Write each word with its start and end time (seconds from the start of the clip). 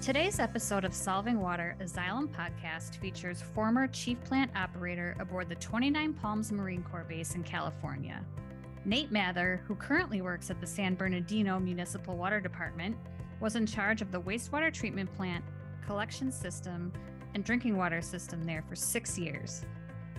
Today's 0.00 0.38
episode 0.38 0.84
of 0.84 0.94
Solving 0.94 1.40
Water, 1.40 1.76
a 1.80 1.84
Xylem 1.84 2.28
podcast, 2.28 2.96
features 2.98 3.42
former 3.42 3.88
chief 3.88 4.22
plant 4.22 4.50
operator 4.56 5.16
aboard 5.18 5.48
the 5.48 5.56
29 5.56 6.14
Palms 6.14 6.52
Marine 6.52 6.84
Corps 6.84 7.04
Base 7.06 7.34
in 7.34 7.42
California. 7.42 8.24
Nate 8.84 9.10
Mather, 9.10 9.60
who 9.66 9.74
currently 9.74 10.22
works 10.22 10.50
at 10.50 10.60
the 10.60 10.66
San 10.66 10.94
Bernardino 10.94 11.58
Municipal 11.58 12.16
Water 12.16 12.40
Department, 12.40 12.96
was 13.40 13.56
in 13.56 13.66
charge 13.66 14.00
of 14.00 14.12
the 14.12 14.20
wastewater 14.20 14.72
treatment 14.72 15.12
plant, 15.14 15.44
collection 15.84 16.30
system, 16.30 16.92
and 17.34 17.44
drinking 17.44 17.76
water 17.76 18.00
system 18.00 18.44
there 18.44 18.62
for 18.68 18.76
six 18.76 19.18
years. 19.18 19.64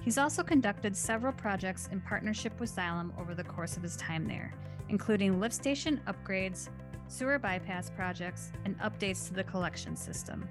He's 0.02 0.18
also 0.18 0.44
conducted 0.44 0.96
several 0.96 1.34
projects 1.34 1.88
in 1.92 2.02
partnership 2.02 2.60
with 2.60 2.76
Xylem 2.76 3.18
over 3.20 3.34
the 3.34 3.46
course 3.46 3.78
of 3.78 3.84
his 3.84 3.96
time 3.96 4.28
there, 4.28 4.54
including 4.90 5.40
lift 5.40 5.56
station 5.56 6.02
upgrades, 6.06 6.68
sewer 7.10 7.38
bypass 7.38 7.90
projects, 7.90 8.52
and 8.64 8.80
updates 8.80 9.28
to 9.28 9.34
the 9.34 9.44
collection 9.44 9.96
system. 9.96 10.48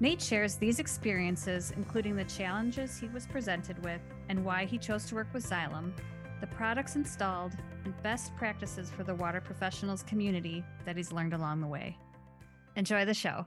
Nate 0.00 0.22
shares 0.22 0.56
these 0.56 0.78
experiences, 0.78 1.72
including 1.76 2.16
the 2.16 2.24
challenges 2.24 2.98
he 2.98 3.08
was 3.08 3.26
presented 3.26 3.84
with 3.84 4.00
and 4.28 4.44
why 4.44 4.64
he 4.64 4.78
chose 4.78 5.04
to 5.06 5.14
work 5.14 5.28
with 5.34 5.48
Xylem, 5.48 5.92
the 6.40 6.46
products 6.48 6.96
installed, 6.96 7.52
and 7.84 8.02
best 8.02 8.34
practices 8.36 8.90
for 8.90 9.04
the 9.04 9.14
water 9.14 9.40
professionals 9.40 10.02
community 10.02 10.64
that 10.84 10.96
he's 10.96 11.12
learned 11.12 11.34
along 11.34 11.60
the 11.60 11.66
way. 11.66 11.96
Enjoy 12.74 13.04
the 13.04 13.14
show. 13.14 13.46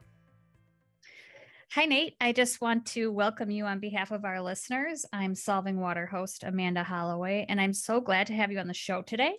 Hi, 1.72 1.86
Nate. 1.86 2.16
I 2.22 2.32
just 2.32 2.62
want 2.62 2.86
to 2.88 3.12
welcome 3.12 3.52
you 3.52 3.66
on 3.66 3.80
behalf 3.80 4.12
of 4.12 4.24
our 4.24 4.42
listeners. 4.42 5.06
I'm 5.12 5.36
Solving 5.36 5.80
Water 5.80 6.06
host 6.06 6.44
Amanda 6.44 6.84
Holloway, 6.84 7.46
and 7.50 7.60
I'm 7.60 7.74
so 7.74 8.00
glad 8.00 8.28
to 8.28 8.34
have 8.34 8.52
you 8.52 8.60
on 8.60 8.68
the 8.68 8.74
show 8.74 9.02
today. 9.02 9.36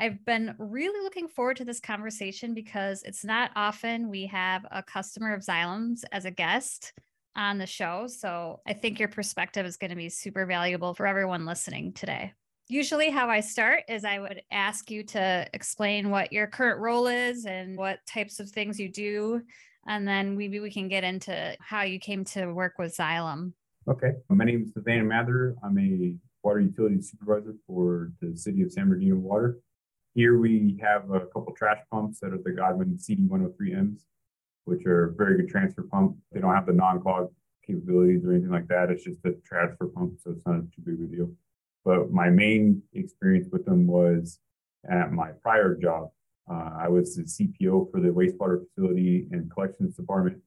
I've 0.00 0.24
been 0.24 0.54
really 0.58 1.02
looking 1.02 1.26
forward 1.26 1.56
to 1.56 1.64
this 1.64 1.80
conversation 1.80 2.54
because 2.54 3.02
it's 3.02 3.24
not 3.24 3.50
often 3.56 4.08
we 4.08 4.26
have 4.26 4.64
a 4.70 4.82
customer 4.82 5.34
of 5.34 5.42
Xylem's 5.42 6.04
as 6.12 6.24
a 6.24 6.30
guest 6.30 6.92
on 7.34 7.58
the 7.58 7.66
show. 7.66 8.06
So 8.06 8.60
I 8.66 8.74
think 8.74 9.00
your 9.00 9.08
perspective 9.08 9.66
is 9.66 9.76
going 9.76 9.90
to 9.90 9.96
be 9.96 10.08
super 10.08 10.46
valuable 10.46 10.94
for 10.94 11.06
everyone 11.06 11.46
listening 11.46 11.92
today. 11.94 12.32
Usually, 12.68 13.08
how 13.10 13.28
I 13.30 13.40
start 13.40 13.84
is 13.88 14.04
I 14.04 14.18
would 14.18 14.42
ask 14.52 14.90
you 14.90 15.02
to 15.04 15.48
explain 15.54 16.10
what 16.10 16.32
your 16.32 16.46
current 16.46 16.80
role 16.80 17.06
is 17.06 17.46
and 17.46 17.76
what 17.76 18.00
types 18.06 18.40
of 18.40 18.50
things 18.50 18.78
you 18.78 18.90
do. 18.90 19.40
And 19.86 20.06
then 20.06 20.36
maybe 20.36 20.60
we 20.60 20.70
can 20.70 20.86
get 20.86 21.02
into 21.02 21.56
how 21.60 21.82
you 21.82 21.98
came 21.98 22.24
to 22.26 22.52
work 22.52 22.74
with 22.78 22.94
Xylem. 22.94 23.52
Okay. 23.88 24.12
My 24.28 24.44
name 24.44 24.64
is 24.64 24.74
Savannah 24.74 25.04
Mather. 25.04 25.56
I'm 25.64 25.78
a 25.78 26.14
water 26.44 26.60
utility 26.60 27.00
supervisor 27.00 27.54
for 27.66 28.12
the 28.20 28.36
city 28.36 28.62
of 28.62 28.70
San 28.70 28.88
Bernardino 28.88 29.16
Water. 29.16 29.58
Here 30.18 30.36
we 30.36 30.76
have 30.82 31.12
a 31.12 31.20
couple 31.26 31.54
trash 31.56 31.78
pumps 31.92 32.18
that 32.18 32.32
are 32.32 32.40
the 32.44 32.50
Godwin 32.50 32.98
CD103Ms, 32.98 34.00
which 34.64 34.84
are 34.84 35.14
very 35.16 35.36
good 35.36 35.48
transfer 35.48 35.84
pump. 35.84 36.16
They 36.32 36.40
don't 36.40 36.52
have 36.56 36.66
the 36.66 36.72
non-clog 36.72 37.30
capabilities 37.64 38.24
or 38.24 38.32
anything 38.32 38.50
like 38.50 38.66
that. 38.66 38.90
It's 38.90 39.04
just 39.04 39.24
a 39.24 39.34
transfer 39.46 39.86
pump, 39.86 40.18
so 40.18 40.32
it's 40.32 40.44
not 40.44 40.62
too 40.74 40.82
big 40.84 40.94
of 40.94 41.02
a 41.02 41.04
deal. 41.04 41.30
But 41.84 42.10
my 42.10 42.30
main 42.30 42.82
experience 42.94 43.46
with 43.52 43.64
them 43.64 43.86
was 43.86 44.40
at 44.90 45.12
my 45.12 45.28
prior 45.40 45.76
job. 45.76 46.08
Uh, 46.50 46.70
I 46.76 46.88
was 46.88 47.14
the 47.14 47.22
CPO 47.22 47.92
for 47.92 48.00
the 48.00 48.08
wastewater 48.08 48.64
facility 48.74 49.28
and 49.30 49.48
collections 49.48 49.94
department, 49.94 50.38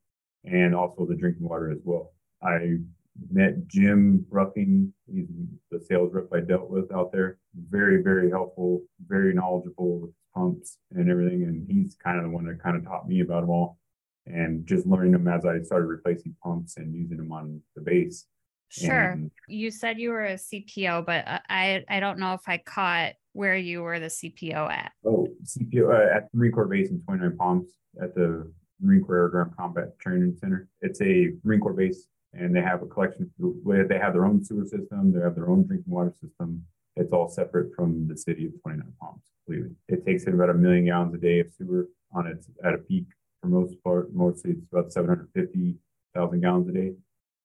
and 0.44 0.75
also 0.75 1.06
the 1.06 1.16
drinking 1.16 1.47
water 1.47 1.72
as 1.72 1.80
well. 1.85 2.11
I 2.44 2.80
met 3.29 3.67
Jim 3.67 4.25
Ruffing. 4.29 4.93
He's 5.11 5.27
the 5.69 5.79
sales 5.79 6.13
rep 6.13 6.25
I 6.33 6.39
dealt 6.39 6.69
with 6.69 6.91
out 6.93 7.11
there. 7.11 7.37
Very, 7.69 8.01
very 8.01 8.29
helpful, 8.29 8.81
very 9.07 9.33
knowledgeable 9.33 9.99
with 9.99 10.11
pumps 10.33 10.77
and 10.91 11.09
everything. 11.09 11.43
And 11.43 11.65
he's 11.69 11.95
kind 11.95 12.17
of 12.17 12.23
the 12.23 12.29
one 12.29 12.45
that 12.45 12.61
kind 12.61 12.77
of 12.77 12.85
taught 12.85 13.07
me 13.07 13.21
about 13.21 13.41
them 13.41 13.49
all 13.49 13.77
and 14.25 14.65
just 14.65 14.85
learning 14.85 15.11
them 15.11 15.27
as 15.27 15.45
I 15.45 15.61
started 15.61 15.87
replacing 15.87 16.35
pumps 16.43 16.77
and 16.77 16.93
using 16.93 17.17
them 17.17 17.31
on 17.31 17.61
the 17.75 17.81
base. 17.81 18.25
Sure. 18.69 19.11
And, 19.11 19.31
you 19.47 19.69
said 19.69 19.99
you 19.99 20.11
were 20.11 20.25
a 20.25 20.35
CPO, 20.35 21.05
but 21.05 21.25
I 21.27 21.83
I 21.89 22.00
don't 22.00 22.19
know 22.19 22.33
if 22.33 22.41
I 22.47 22.57
caught 22.57 23.13
where 23.33 23.57
you 23.57 23.81
were 23.81 24.00
the 24.00 24.07
CPO 24.07 24.53
at. 24.53 24.94
Oh, 25.05 25.27
CPO 25.44 25.94
uh, 25.94 26.16
at 26.16 26.29
Marine 26.33 26.51
Corps 26.53 26.67
base 26.67 26.89
in 26.89 27.01
29 27.01 27.35
Palms 27.38 27.67
at 28.01 28.16
the 28.16 28.50
Marine 28.79 29.03
Corps 29.03 29.17
Air 29.17 29.29
Ground 29.29 29.51
Combat 29.57 30.00
Training 30.00 30.38
Center. 30.39 30.69
It's 30.81 31.01
a 31.01 31.31
Marine 31.44 31.59
Corps 31.59 31.73
base 31.73 32.07
and 32.34 32.56
they 32.56 32.62
have 32.62 32.81
a 32.81 32.86
collection 32.86 33.30
they 33.40 33.97
have 33.97 34.14
their 34.14 34.25
own 34.25 34.44
sewer 34.44 34.66
system, 34.66 35.12
they 35.14 35.22
have 35.22 35.36
their 35.36 35.50
own 35.50 35.64
drinking 35.64 35.92
water 35.92 36.14
system. 36.22 36.66
It's 36.96 37.14
all 37.14 37.30
separate 37.30 37.74
from 37.75 38.08
the 38.08 38.18
city 38.18 38.46
of 38.46 38.62
29 38.62 38.94
Palms 39.00 39.24
completely. 39.46 39.75
It 39.88 40.06
takes 40.06 40.25
in 40.25 40.34
about 40.34 40.50
a 40.50 40.53
million 40.53 40.86
gallons 40.86 41.14
a 41.14 41.18
day 41.18 41.40
of 41.40 41.47
sewer 41.58 41.88
on 42.14 42.28
its 42.28 42.47
at 42.64 42.74
a 42.74 42.78
peak 42.78 43.06
for 43.42 43.47
most 43.47 43.81
part. 43.84 44.14
Mostly 44.14 44.52
it's 44.52 44.66
about 44.72 44.92
750,000 44.92 46.42
gallons 46.42 46.69
a 46.69 46.72
day. 46.72 46.94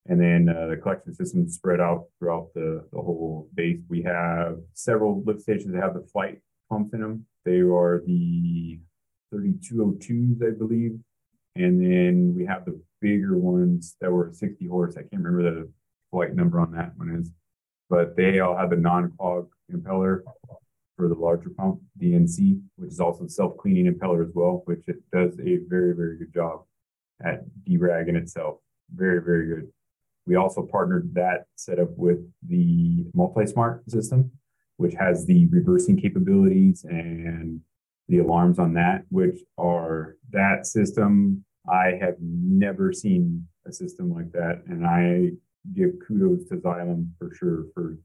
And 0.09 0.21
then 0.21 0.49
uh, 0.49 0.69
the 0.69 0.77
collection 0.77 1.15
system 1.15 1.49
spread 1.49 1.81
out 1.81 2.07
throughout 2.19 2.51
the, 2.55 2.85
the 2.93 3.01
whole 3.01 3.49
base. 3.55 3.81
We 3.89 4.03
have 4.03 4.59
several 4.73 5.23
lift 5.25 5.43
stations 5.43 5.73
that 5.73 5.83
have 5.83 5.95
the 5.95 6.07
Flygt 6.15 6.41
pumps 6.71 6.95
in 6.95 7.01
them. 7.01 7.27
They 7.45 7.61
are 7.61 8.03
the 8.07 8.79
3202s, 9.35 10.47
I 10.47 10.57
believe. 10.57 10.99
And 11.57 11.81
then 11.81 12.35
we 12.37 12.47
have 12.47 12.65
the 12.67 12.81
bigger 13.01 13.37
ones 13.37 13.97
that 14.01 14.11
were 14.11 14.31
60 14.33 14.67
horse. 14.67 14.97
I 14.97 15.03
can't 15.03 15.23
remember 15.23 15.43
the 15.43 15.71
Flygt 16.13 16.35
number 16.35 16.61
on 16.61 16.73
that 16.73 16.93
one 16.97 17.15
is, 17.21 17.31
but 17.91 18.17
they 18.17 18.41
all 18.41 18.57
have 18.57 18.71
the 18.71 18.77
non-clog 18.77 19.49
impeller 19.73 20.21
for 20.97 21.09
the 21.09 21.15
larger 21.15 21.51
pump, 21.51 21.81
DNC, 22.01 22.61
which 22.77 22.91
is 22.91 23.01
also 23.01 23.27
self-cleaning 23.27 23.93
impeller 23.93 24.27
as 24.27 24.33
well, 24.35 24.63
which 24.65 24.83
it 24.87 24.97
does 25.13 25.39
a 25.41 25.59
very, 25.69 25.93
very 25.95 26.19
good 26.19 26.33
job 26.33 26.63
at 27.25 27.43
deragging 27.69 28.17
itself. 28.17 28.59
Very, 28.95 29.23
very 29.23 29.47
good. 29.47 29.69
We 30.27 30.37
also 30.37 30.63
partnered 30.63 31.15
that 31.15 31.47
setup 31.57 31.91
with 31.97 32.19
the 32.47 33.05
MultiSmart 33.15 33.89
system, 33.91 34.33
which 34.77 34.95
has 34.95 35.27
the 35.27 35.47
reversing 35.47 36.01
capabilities 36.01 36.85
and 36.85 37.61
the 38.09 38.19
alarms 38.19 38.59
on 38.59 38.75
that, 38.75 39.05
which 39.11 39.41
are 39.59 40.17
that 40.31 40.67
system 40.67 41.45
I 41.69 41.99
have 42.01 42.17
never 42.21 42.93
seen 42.93 43.47
a 43.67 43.73
system 43.73 44.13
like 44.13 44.33
that. 44.33 44.63
And 44.67 44.87
I 44.87 45.33
give 45.75 45.91
kudos 46.07 46.49
to 46.49 46.57
Xylem 46.57 47.11
for 47.19 47.35
sure 47.35 47.67
for 47.75 47.99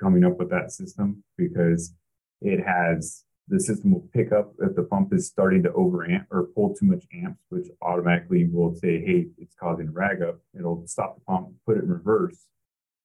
coming 0.00 0.24
up 0.24 0.38
with 0.38 0.50
that 0.50 0.72
system 0.72 1.22
because 1.36 1.94
it 2.40 2.64
has 2.64 3.24
the 3.48 3.60
system 3.60 3.90
will 3.90 4.08
pick 4.14 4.32
up 4.32 4.54
if 4.60 4.74
the 4.74 4.82
pump 4.82 5.12
is 5.12 5.26
starting 5.26 5.62
to 5.64 5.70
overamp 5.70 6.26
or 6.30 6.48
pull 6.54 6.74
too 6.74 6.86
much 6.86 7.04
amps, 7.12 7.42
which 7.48 7.66
automatically 7.82 8.48
will 8.48 8.74
say, 8.74 9.04
hey, 9.04 9.26
it's 9.36 9.54
causing 9.54 9.88
a 9.88 9.90
rag 9.90 10.22
up. 10.22 10.38
It'll 10.56 10.86
stop 10.86 11.16
the 11.16 11.20
pump, 11.22 11.48
put 11.66 11.76
it 11.76 11.84
in 11.84 11.90
reverse, 11.90 12.46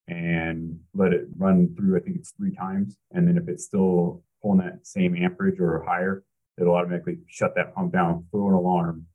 and 0.06 0.78
let 0.94 1.12
it 1.12 1.26
run 1.36 1.74
through, 1.76 1.96
I 1.96 2.00
think 2.00 2.16
it's 2.16 2.30
three 2.30 2.54
times. 2.54 2.96
And 3.10 3.26
then 3.26 3.36
if 3.36 3.48
it's 3.48 3.64
still 3.64 4.22
pulling 4.40 4.58
that 4.58 4.86
same 4.86 5.16
amperage 5.16 5.60
or 5.60 5.84
higher, 5.84 6.24
it'll 6.58 6.74
automatically 6.74 7.18
shut 7.26 7.54
that 7.56 7.74
pump 7.74 7.92
down, 7.92 8.24
throw 8.30 8.48
an 8.48 8.54
alarm, 8.54 9.06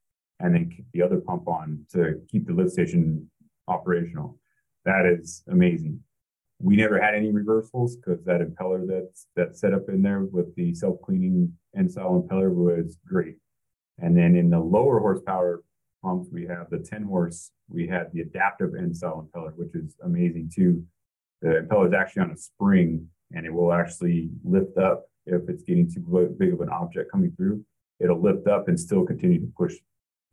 and 0.44 0.54
then 0.54 0.70
keep 0.70 0.86
the 0.94 1.02
other 1.02 1.20
pump 1.22 1.48
on 1.48 1.86
to 1.94 2.22
keep 2.30 2.46
the 2.46 2.54
lift 2.54 2.72
station 2.72 3.30
operational. 3.68 4.38
That 4.86 5.06
is 5.06 5.42
amazing. 5.50 6.02
We 6.60 6.76
never 6.76 7.02
had 7.02 7.16
any 7.16 7.32
reversals 7.32 7.96
because 7.96 8.24
that 8.26 8.42
impeller 8.42 8.86
that's 8.86 9.28
that's 9.36 9.60
set 9.60 9.74
up 9.74 9.88
in 9.88 10.02
there 10.02 10.20
with 10.20 10.54
the 10.56 10.76
self-cleaning 10.76 11.54
end 11.76 11.90
impeller 11.90 12.54
was 12.54 12.98
great. 13.08 13.38
And 14.00 14.18
then 14.18 14.36
in 14.36 14.50
the 14.50 14.60
lower 14.60 15.00
horsepower 15.00 15.64
pumps, 16.04 16.28
we 16.32 16.46
have 16.48 16.70
the 16.70 16.80
10 16.80 17.04
horse, 17.04 17.52
we 17.70 17.88
had 17.88 18.12
the 18.12 18.22
adaptive 18.22 18.76
end 18.76 18.96
impeller, 18.96 19.56
which 19.56 19.74
is 19.74 19.96
amazing 20.04 20.52
too. 20.54 20.84
The 21.42 21.66
impeller 21.66 21.88
is 21.88 21.94
actually 21.94 22.24
on 22.24 22.32
a 22.32 22.38
spring 22.38 23.08
and 23.32 23.46
it 23.46 23.54
will 23.54 23.72
actually 23.72 24.30
lift 24.44 24.78
up 24.78 25.06
if 25.26 25.48
it's 25.48 25.64
getting 25.64 25.90
too 25.90 26.36
big 26.38 26.54
of 26.54 26.60
an 26.60 26.70
object 26.70 27.12
coming 27.12 27.32
through. 27.38 27.64
It'll 28.02 28.22
lift 28.22 28.48
up 28.48 28.68
and 28.68 28.78
still 28.78 29.06
continue 29.06 29.40
to 29.40 29.52
push 29.58 29.76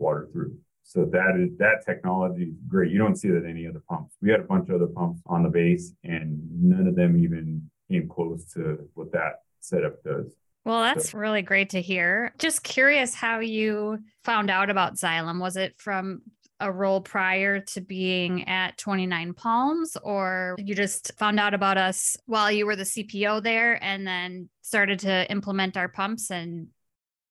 water 0.01 0.29
through. 0.33 0.57
So 0.83 1.05
that 1.05 1.37
is 1.39 1.57
that 1.59 1.85
technology 1.87 2.45
is 2.45 2.55
great. 2.67 2.91
You 2.91 2.99
don't 2.99 3.17
see 3.17 3.29
that 3.29 3.45
in 3.45 3.51
any 3.51 3.67
other 3.67 3.83
pumps. 3.89 4.17
We 4.21 4.31
had 4.31 4.41
a 4.41 4.45
bunch 4.45 4.69
of 4.69 4.77
other 4.77 4.89
pumps 4.89 5.21
on 5.27 5.45
the 5.45 5.49
base, 5.49 5.93
and 6.03 6.41
none 6.61 6.89
of 6.89 6.97
them 6.97 7.23
even 7.23 7.71
came 7.89 8.09
close 8.09 8.45
to 8.55 8.89
what 8.95 9.13
that 9.13 9.43
setup 9.61 10.03
does. 10.03 10.35
Well, 10.65 10.81
that's 10.81 11.11
so. 11.11 11.19
really 11.19 11.43
great 11.43 11.71
to 11.71 11.81
hear. 11.81 12.35
Just 12.39 12.63
curious 12.63 13.15
how 13.15 13.39
you 13.39 13.99
found 14.25 14.51
out 14.51 14.69
about 14.69 14.95
Xylem. 14.95 15.41
Was 15.41 15.57
it 15.57 15.75
from 15.79 16.23
a 16.61 16.71
role 16.71 17.01
prior 17.01 17.61
to 17.61 17.81
being 17.81 18.47
at 18.49 18.77
29 18.77 19.33
Palms, 19.35 19.97
or 20.03 20.55
you 20.59 20.75
just 20.75 21.13
found 21.19 21.41
out 21.41 21.55
about 21.55 21.79
us 21.79 22.17
while 22.27 22.53
you 22.53 22.67
were 22.67 22.77
the 22.77 22.85
CPO 22.85 23.43
there 23.43 23.83
and 23.83 24.07
then 24.07 24.49
started 24.61 24.99
to 25.01 25.31
implement 25.31 25.77
our 25.77 25.89
pumps 25.89 26.31
and 26.31 26.69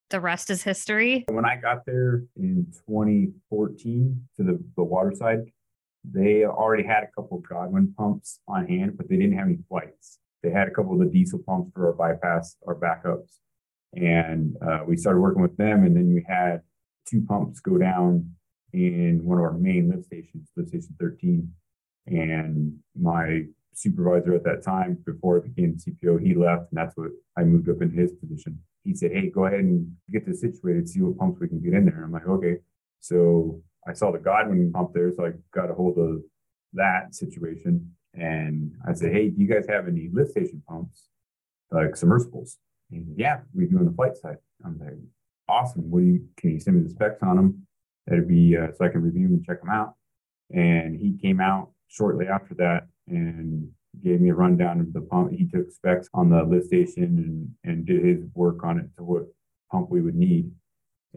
the 0.09 0.19
rest 0.19 0.49
is 0.49 0.63
history. 0.63 1.25
When 1.29 1.45
I 1.45 1.55
got 1.55 1.85
there 1.85 2.23
in 2.35 2.67
2014 2.87 4.27
to 4.37 4.43
the, 4.43 4.63
the 4.75 4.83
water 4.83 5.13
side, 5.15 5.39
they 6.03 6.45
already 6.45 6.83
had 6.83 7.03
a 7.03 7.07
couple 7.07 7.37
of 7.37 7.47
Godwin 7.47 7.93
pumps 7.97 8.39
on 8.47 8.67
hand, 8.67 8.97
but 8.97 9.09
they 9.09 9.17
didn't 9.17 9.37
have 9.37 9.47
any 9.47 9.57
Flygts. 9.71 10.17
They 10.41 10.51
had 10.51 10.67
a 10.67 10.71
couple 10.71 10.93
of 10.93 10.99
the 10.99 11.05
diesel 11.05 11.39
pumps 11.39 11.71
for 11.73 11.87
our 11.87 11.93
bypass, 11.93 12.55
our 12.65 12.75
backups. 12.75 13.39
And 13.93 14.55
uh, 14.65 14.81
we 14.87 14.95
started 14.95 15.19
working 15.19 15.41
with 15.41 15.57
them. 15.57 15.83
And 15.83 15.95
then 15.95 16.13
we 16.13 16.25
had 16.27 16.61
two 17.05 17.21
pumps 17.27 17.59
go 17.59 17.77
down 17.77 18.31
in 18.71 19.21
one 19.23 19.37
of 19.37 19.43
our 19.43 19.53
main 19.53 19.89
lift 19.89 20.05
stations, 20.05 20.49
lift 20.55 20.69
station 20.69 20.95
13. 20.99 21.51
And 22.07 22.77
my 22.99 23.43
supervisor 23.73 24.33
at 24.35 24.43
that 24.43 24.63
time, 24.63 24.97
before 25.05 25.37
I 25.37 25.47
became 25.47 25.77
CPO, 25.77 26.21
he 26.21 26.33
left, 26.33 26.71
and 26.71 26.77
that's 26.77 26.95
what 26.97 27.11
I 27.37 27.43
moved 27.43 27.69
up 27.69 27.81
into 27.81 27.95
his 27.95 28.11
position. 28.13 28.59
He 28.83 28.93
said, 28.93 29.11
Hey, 29.11 29.29
go 29.29 29.45
ahead 29.45 29.59
and 29.59 29.95
get 30.11 30.25
this 30.25 30.41
situated, 30.41 30.89
see 30.89 31.01
what 31.01 31.17
pumps 31.17 31.39
we 31.39 31.47
can 31.47 31.61
get 31.61 31.73
in 31.73 31.85
there. 31.85 32.03
I'm 32.03 32.11
like, 32.11 32.27
Okay. 32.27 32.57
So 32.99 33.61
I 33.87 33.93
saw 33.93 34.11
the 34.11 34.19
Godwin 34.19 34.71
pump 34.73 34.91
there, 34.93 35.11
so 35.11 35.25
I 35.25 35.31
got 35.53 35.71
a 35.71 35.73
hold 35.73 35.97
of 35.97 36.21
that 36.73 37.15
situation. 37.15 37.95
And 38.13 38.73
I 38.87 38.93
said, 38.93 39.13
Hey, 39.13 39.29
do 39.29 39.41
you 39.41 39.47
guys 39.47 39.65
have 39.69 39.87
any 39.87 40.09
lift 40.11 40.31
station 40.31 40.61
pumps, 40.67 41.07
like 41.71 41.95
submersibles? 41.95 42.57
And 42.91 42.99
he 42.99 43.05
said, 43.05 43.15
Yeah, 43.17 43.39
we 43.53 43.65
do 43.65 43.77
on 43.77 43.85
the 43.85 43.91
Flygt 43.91 44.17
side. 44.17 44.37
I'm 44.65 44.79
like, 44.79 44.93
Awesome. 45.47 45.89
What 45.89 46.01
do 46.01 46.05
you 46.05 46.27
can 46.37 46.51
you 46.51 46.59
send 46.59 46.77
me 46.77 46.83
the 46.83 46.89
specs 46.89 47.23
on 47.23 47.35
them? 47.35 47.67
That'd 48.07 48.27
be 48.27 48.57
uh, 48.57 48.67
so 48.75 48.85
I 48.85 48.89
can 48.89 49.01
review 49.01 49.27
and 49.27 49.45
check 49.45 49.61
them 49.61 49.69
out. 49.69 49.93
And 50.51 50.99
he 50.99 51.17
came 51.17 51.39
out 51.39 51.71
shortly 51.87 52.27
after 52.27 52.53
that 52.55 52.87
and 53.09 53.69
gave 54.03 54.21
me 54.21 54.29
a 54.29 54.35
rundown 54.35 54.79
of 54.79 54.93
the 54.93 55.01
pump. 55.01 55.31
He 55.31 55.47
took 55.47 55.71
specs 55.71 56.09
on 56.13 56.29
the 56.29 56.43
lift 56.43 56.67
station 56.67 57.03
and, 57.63 57.71
and 57.71 57.85
did 57.85 58.03
his 58.03 58.23
work 58.33 58.63
on 58.63 58.79
it 58.79 58.89
to 58.97 59.03
what 59.03 59.23
pump 59.71 59.89
we 59.89 60.01
would 60.01 60.15
need. 60.15 60.51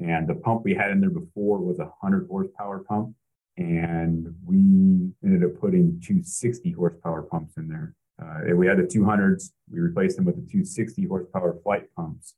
And 0.00 0.26
the 0.26 0.34
pump 0.34 0.62
we 0.64 0.74
had 0.74 0.90
in 0.90 1.00
there 1.00 1.10
before 1.10 1.58
was 1.58 1.78
a 1.78 1.84
100 1.84 2.26
horsepower 2.28 2.80
pump. 2.80 3.14
And 3.58 4.34
we 4.44 5.12
ended 5.22 5.44
up 5.44 5.60
putting 5.60 6.00
two 6.02 6.22
60 6.22 6.72
horsepower 6.72 7.22
pumps 7.22 7.56
in 7.58 7.68
there. 7.68 7.94
Uh, 8.20 8.54
we 8.54 8.66
had 8.66 8.78
the 8.78 8.82
200s, 8.82 9.50
we 9.70 9.80
replaced 9.80 10.16
them 10.16 10.24
with 10.24 10.36
the 10.36 10.42
260 10.42 11.06
horsepower 11.06 11.58
Flygt 11.64 11.88
pumps 11.96 12.34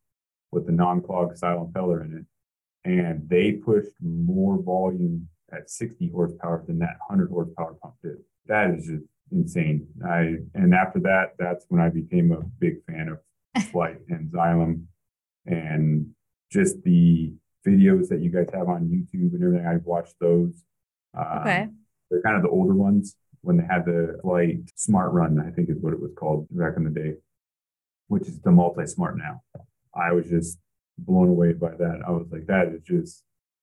with 0.50 0.66
the 0.66 0.72
non 0.72 1.02
clog 1.02 1.36
style 1.36 1.70
impeller 1.70 2.04
in 2.04 2.18
it. 2.18 2.88
And 2.88 3.28
they 3.28 3.52
pushed 3.52 3.92
more 4.02 4.60
volume 4.60 5.28
at 5.52 5.70
60 5.70 6.10
horsepower 6.10 6.64
than 6.66 6.78
that 6.80 6.96
100 7.08 7.30
horsepower 7.30 7.74
pump 7.74 7.94
did. 8.02 8.18
That 8.46 8.70
is 8.70 8.86
just 8.86 9.04
insane. 9.34 9.86
I 10.06 10.36
and 10.54 10.74
after 10.74 11.00
that, 11.00 11.34
that's 11.38 11.66
when 11.68 11.80
I 11.80 11.90
became 11.90 12.32
a 12.32 12.40
big 12.58 12.84
fan 12.86 13.08
of 13.08 13.18
Flygt 13.70 14.08
and 14.08 14.32
Xylem 14.32 14.84
and 15.46 16.10
just 16.50 16.82
the 16.82 17.34
videos 17.66 18.08
that 18.08 18.20
you 18.20 18.30
guys 18.30 18.48
have 18.54 18.68
on 18.68 18.86
YouTube 18.86 19.34
and 19.34 19.42
everything. 19.42 19.66
I've 19.66 19.84
watched 19.84 20.14
those. 20.20 20.64
Um, 21.16 21.38
okay. 21.40 21.66
They're 22.10 22.22
kind 22.22 22.36
of 22.36 22.42
the 22.42 22.48
older 22.48 22.74
ones 22.74 23.16
when 23.42 23.56
they 23.58 23.64
had 23.64 23.84
the 23.84 24.18
Flygt 24.24 24.70
smart 24.76 25.12
run, 25.12 25.38
I 25.40 25.50
think 25.50 25.68
is 25.68 25.78
what 25.80 25.92
it 25.92 26.00
was 26.00 26.12
called 26.16 26.46
back 26.50 26.74
in 26.76 26.84
the 26.84 26.90
day, 26.90 27.14
which 28.08 28.26
is 28.26 28.40
the 28.40 28.50
MultiSmart 28.50 29.16
now. 29.16 29.42
I 29.94 30.12
was 30.12 30.28
just 30.28 30.58
blown 30.98 31.28
away 31.28 31.52
by 31.52 31.70
that. 31.70 32.00
I 32.06 32.10
was 32.10 32.26
like, 32.30 32.46
that 32.46 32.68
is 32.68 32.82
just 32.82 33.22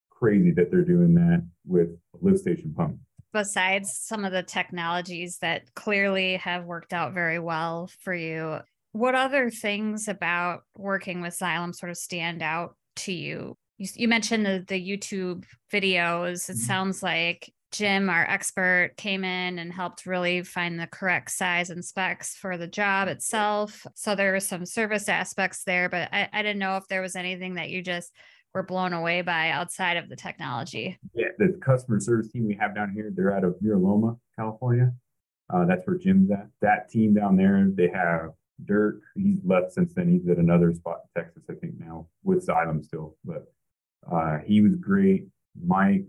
crazy 0.09 0.51
that 0.51 0.69
they're 0.69 0.83
doing 0.83 1.15
that 1.15 1.45
with 1.65 1.89
a 1.89 2.17
lift 2.21 2.39
station 2.39 2.73
pump. 2.75 2.97
Besides 3.33 3.97
some 3.97 4.25
of 4.25 4.31
the 4.31 4.43
technologies 4.43 5.37
that 5.39 5.73
clearly 5.73 6.35
have 6.37 6.65
worked 6.65 6.93
out 6.93 7.13
very 7.13 7.39
well 7.39 7.89
for 8.01 8.13
you, 8.13 8.59
what 8.91 9.15
other 9.15 9.49
things 9.49 10.07
about 10.07 10.63
working 10.75 11.21
with 11.21 11.37
Xylem 11.37 11.73
sort 11.73 11.91
of 11.91 11.97
stand 11.97 12.41
out 12.41 12.75
to 12.97 13.13
you? 13.13 13.57
You, 13.77 13.87
you 13.95 14.07
mentioned 14.07 14.45
the, 14.45 14.65
the 14.67 14.97
YouTube 14.97 15.45
videos. 15.71 16.49
It 16.49 16.53
mm-hmm. 16.53 16.59
sounds 16.59 17.01
like 17.01 17.51
Jim, 17.71 18.09
our 18.09 18.29
expert, 18.29 18.91
came 18.97 19.23
in 19.23 19.57
and 19.57 19.71
helped 19.71 20.05
really 20.05 20.43
find 20.43 20.77
the 20.77 20.87
correct 20.87 21.31
size 21.31 21.69
and 21.69 21.83
specs 21.83 22.35
for 22.35 22.57
the 22.57 22.67
job 22.67 23.07
itself. 23.07 23.85
So 23.95 24.13
there 24.13 24.33
were 24.33 24.41
some 24.41 24.65
service 24.65 25.07
aspects 25.07 25.63
there, 25.63 25.87
but 25.87 26.09
I, 26.11 26.27
I 26.33 26.41
didn't 26.43 26.59
know 26.59 26.75
if 26.75 26.87
there 26.89 27.01
was 27.01 27.15
anything 27.15 27.53
that 27.53 27.69
you 27.69 27.81
just 27.81 28.11
were 28.53 28.63
blown 28.63 28.93
away 28.93 29.21
by 29.21 29.49
outside 29.49 29.97
of 29.97 30.09
the 30.09 30.15
technology? 30.15 30.97
Yeah, 31.13 31.27
the 31.37 31.57
customer 31.61 31.99
service 31.99 32.31
team 32.31 32.47
we 32.47 32.55
have 32.55 32.75
down 32.75 32.91
here, 32.93 33.11
they're 33.13 33.35
out 33.35 33.43
of 33.43 33.55
Mira 33.61 33.77
Loma, 33.77 34.17
California. 34.37 34.91
Uh, 35.53 35.65
that's 35.65 35.85
where 35.85 35.97
Jim's 35.97 36.31
at. 36.31 36.47
That 36.61 36.89
team 36.89 37.13
down 37.13 37.35
there, 37.35 37.67
they 37.73 37.89
have 37.89 38.31
Dirk. 38.65 39.01
He's 39.15 39.39
left 39.43 39.73
since 39.73 39.93
then. 39.93 40.09
He's 40.09 40.27
at 40.29 40.37
another 40.37 40.73
spot 40.73 40.99
in 41.15 41.23
Texas, 41.23 41.43
I 41.49 41.53
think 41.55 41.73
now, 41.77 42.07
with 42.23 42.45
Xylem 42.45 42.83
still. 42.83 43.17
But 43.25 43.51
uh, 44.09 44.39
he 44.45 44.61
was 44.61 44.75
great. 44.75 45.27
Mike, 45.61 46.07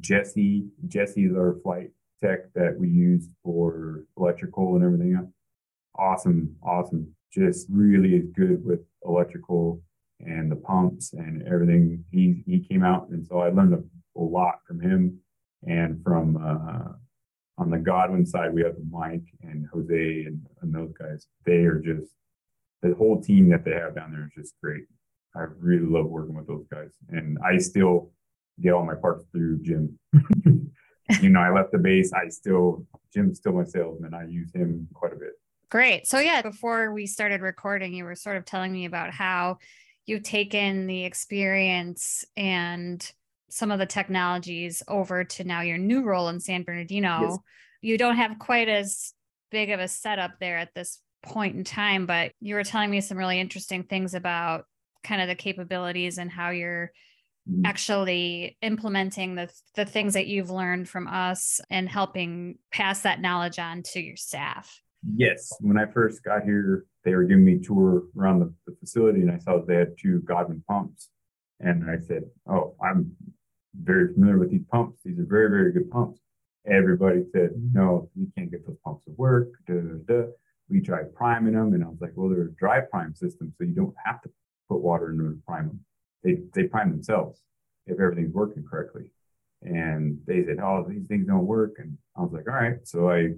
Jesse. 0.00 0.66
Jesse 0.86 1.24
is 1.24 1.36
our 1.36 1.56
Flygt 1.64 1.90
tech 2.22 2.52
that 2.54 2.76
we 2.78 2.88
use 2.88 3.28
for 3.42 4.04
electrical 4.16 4.76
and 4.76 4.84
everything. 4.84 5.32
Awesome, 5.98 6.56
awesome. 6.62 7.12
Just 7.32 7.66
really 7.70 8.14
is 8.14 8.28
good 8.34 8.64
with 8.64 8.80
electrical 9.04 9.80
and 10.20 10.50
the 10.50 10.56
pumps 10.56 11.12
and 11.12 11.46
everything. 11.46 12.04
He 12.10 12.42
he 12.46 12.60
came 12.60 12.82
out, 12.82 13.08
and 13.08 13.26
so 13.26 13.40
I 13.40 13.50
learned 13.50 13.74
a, 13.74 13.82
a 14.18 14.22
lot 14.22 14.56
from 14.66 14.80
him 14.80 15.18
and 15.66 16.02
from 16.02 16.36
uh, 16.36 16.92
on 17.58 17.70
the 17.70 17.78
Godwin 17.78 18.26
side. 18.26 18.54
We 18.54 18.62
have 18.62 18.76
Mike 18.90 19.26
and 19.42 19.66
Jose 19.72 20.24
and, 20.26 20.46
and 20.62 20.74
those 20.74 20.92
guys. 20.92 21.26
They 21.44 21.64
are 21.64 21.80
just 21.80 22.12
the 22.82 22.94
whole 22.94 23.20
team 23.20 23.48
that 23.50 23.64
they 23.64 23.72
have 23.72 23.94
down 23.94 24.12
there 24.12 24.24
is 24.26 24.44
just 24.44 24.54
great. 24.62 24.84
I 25.34 25.46
really 25.58 25.86
love 25.86 26.06
working 26.06 26.36
with 26.36 26.46
those 26.46 26.66
guys, 26.70 26.92
and 27.08 27.38
I 27.44 27.58
still 27.58 28.10
get 28.60 28.72
all 28.72 28.86
my 28.86 28.94
parts 28.94 29.24
through 29.32 29.62
Jim. 29.62 29.98
you 31.20 31.28
know, 31.28 31.40
I 31.40 31.50
left 31.50 31.72
the 31.72 31.78
base. 31.78 32.12
I 32.12 32.28
still 32.28 32.86
Jim's 33.12 33.38
still 33.38 33.52
my 33.52 33.64
salesman. 33.64 34.14
I 34.14 34.26
use 34.26 34.50
him 34.54 34.88
quite 34.94 35.12
a 35.12 35.16
bit. 35.16 35.32
Great. 35.68 36.06
So 36.06 36.20
yeah, 36.20 36.42
before 36.42 36.92
we 36.92 37.06
started 37.06 37.40
recording, 37.40 37.92
you 37.92 38.04
were 38.04 38.14
sort 38.14 38.36
of 38.36 38.44
telling 38.44 38.72
me 38.72 38.84
about 38.84 39.10
how 39.10 39.58
you've 40.06 40.22
taken 40.22 40.86
the 40.86 41.04
experience 41.04 42.24
and 42.36 43.10
some 43.48 43.70
of 43.70 43.78
the 43.78 43.86
technologies 43.86 44.82
over 44.88 45.24
to 45.24 45.44
now 45.44 45.60
your 45.60 45.78
new 45.78 46.04
role 46.04 46.28
in 46.28 46.40
San 46.40 46.62
Bernardino. 46.62 47.20
Yes. 47.22 47.38
You 47.82 47.98
don't 47.98 48.16
have 48.16 48.38
quite 48.38 48.68
as 48.68 49.12
big 49.50 49.70
of 49.70 49.80
a 49.80 49.88
setup 49.88 50.32
there 50.40 50.58
at 50.58 50.74
this 50.74 51.00
point 51.22 51.56
in 51.56 51.64
time, 51.64 52.06
but 52.06 52.32
you 52.40 52.54
were 52.54 52.64
telling 52.64 52.90
me 52.90 53.00
some 53.00 53.18
really 53.18 53.40
interesting 53.40 53.84
things 53.84 54.14
about 54.14 54.64
kind 55.04 55.22
of 55.22 55.28
the 55.28 55.34
capabilities 55.34 56.18
and 56.18 56.30
how 56.30 56.50
you're 56.50 56.92
mm-hmm. 57.48 57.64
actually 57.64 58.56
implementing 58.62 59.34
the 59.34 59.48
the 59.74 59.84
things 59.84 60.14
that 60.14 60.26
you've 60.26 60.50
learned 60.50 60.88
from 60.88 61.06
us 61.06 61.60
and 61.70 61.88
helping 61.88 62.58
pass 62.72 63.02
that 63.02 63.20
knowledge 63.20 63.58
on 63.58 63.82
to 63.82 64.00
your 64.00 64.16
staff. 64.16 64.80
Yes, 65.14 65.52
when 65.60 65.78
I 65.78 65.86
first 65.86 66.24
got 66.24 66.42
here, 66.42 66.86
they 67.06 67.14
were 67.14 67.22
giving 67.22 67.44
me 67.44 67.54
a 67.54 67.60
tour 67.60 68.02
around 68.18 68.40
the, 68.40 68.52
the 68.66 68.76
facility, 68.80 69.20
and 69.20 69.30
I 69.30 69.38
saw 69.38 69.58
that 69.58 69.68
they 69.68 69.76
had 69.76 69.96
two 69.96 70.20
Godwin 70.22 70.64
pumps, 70.68 71.08
and 71.60 71.88
I 71.88 71.98
said, 71.98 72.24
"Oh, 72.50 72.74
I'm 72.82 73.12
very 73.74 74.12
familiar 74.12 74.38
with 74.38 74.50
these 74.50 74.64
pumps. 74.70 75.02
These 75.04 75.20
are 75.20 75.24
very, 75.24 75.48
very 75.48 75.72
good 75.72 75.88
pumps." 75.88 76.20
Everybody 76.66 77.24
said, 77.32 77.52
"No, 77.72 78.10
we 78.16 78.26
can't 78.36 78.50
get 78.50 78.66
those 78.66 78.76
pumps 78.84 79.04
to 79.04 79.12
work." 79.12 79.48
We 80.68 80.80
tried 80.80 81.14
priming 81.14 81.54
them, 81.54 81.74
and 81.74 81.84
I 81.84 81.88
was 81.88 82.00
like, 82.00 82.12
"Well, 82.16 82.28
they're 82.28 82.48
a 82.48 82.52
dry 82.64 82.80
prime 82.80 83.14
system, 83.14 83.54
so 83.56 83.62
you 83.62 83.72
don't 83.72 83.94
have 84.04 84.20
to 84.22 84.30
put 84.68 84.80
water 84.80 85.10
in 85.10 85.18
them 85.18 85.36
to 85.36 85.42
prime 85.46 85.68
them. 85.68 85.80
They 86.24 86.42
they 86.54 86.68
prime 86.68 86.90
themselves 86.90 87.40
if 87.86 88.00
everything's 88.00 88.34
working 88.34 88.64
correctly." 88.64 89.12
And 89.62 90.18
they 90.26 90.44
said, 90.44 90.58
"Oh, 90.60 90.84
these 90.88 91.06
things 91.06 91.28
don't 91.28 91.46
work," 91.46 91.76
and 91.78 91.96
I 92.16 92.22
was 92.22 92.32
like, 92.32 92.48
"All 92.48 92.54
right." 92.54 92.78
So 92.84 93.08
I 93.08 93.36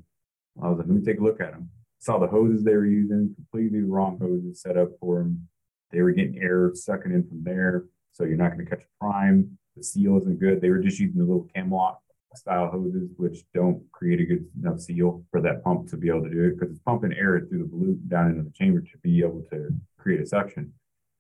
I 0.62 0.69
was 0.69 0.78
like, 0.78 0.88
let 0.88 0.97
me 0.97 1.04
take 1.04 1.21
a 1.21 1.23
look 1.23 1.40
at 1.40 1.52
them. 1.52 1.71
Saw 2.00 2.19
the 2.19 2.26
hoses 2.26 2.64
they 2.64 2.76
were 2.76 2.87
using, 2.87 3.35
completely 3.35 3.83
wrong 3.83 4.19
hoses 4.21 4.61
set 4.61 4.76
up 4.76 4.90
for 5.00 5.19
them. 5.19 5.49
They 5.90 6.02
were 6.02 6.12
getting 6.12 6.38
air 6.38 6.71
sucking 6.75 7.12
in 7.12 7.26
from 7.26 7.43
there. 7.43 7.85
So 8.12 8.25
you're 8.25 8.37
not 8.37 8.52
going 8.52 8.64
to 8.64 8.71
catch 8.71 8.83
a 8.83 9.05
prime. 9.05 9.59
The 9.76 9.83
seal 9.83 10.19
isn't 10.19 10.40
good. 10.40 10.61
They 10.61 10.71
were 10.71 10.78
just 10.78 10.99
using 10.99 11.19
the 11.19 11.25
little 11.25 11.49
Camlock 11.57 11.97
style 12.35 12.71
hoses, 12.71 13.11
which 13.17 13.45
don't 13.55 13.83
create 13.93 14.21
a 14.21 14.25
good 14.25 14.47
enough 14.62 14.81
seal 14.81 15.25
for 15.31 15.40
that 15.40 15.64
pump 15.64 15.88
to 15.88 15.97
be 15.97 16.09
able 16.09 16.23
to 16.23 16.31
do 16.31 16.45
it 16.45 16.59
because 16.59 16.71
it's 16.73 16.83
pumping 16.85 17.12
air 17.12 17.40
through 17.49 17.59
the 17.59 17.69
balloon 17.69 18.00
down 18.09 18.31
into 18.31 18.43
the 18.43 18.50
chamber 18.50 18.81
to 18.81 18.99
be 19.02 19.21
able 19.21 19.43
to 19.50 19.71
create 19.99 20.21
a 20.21 20.26
suction. 20.26 20.73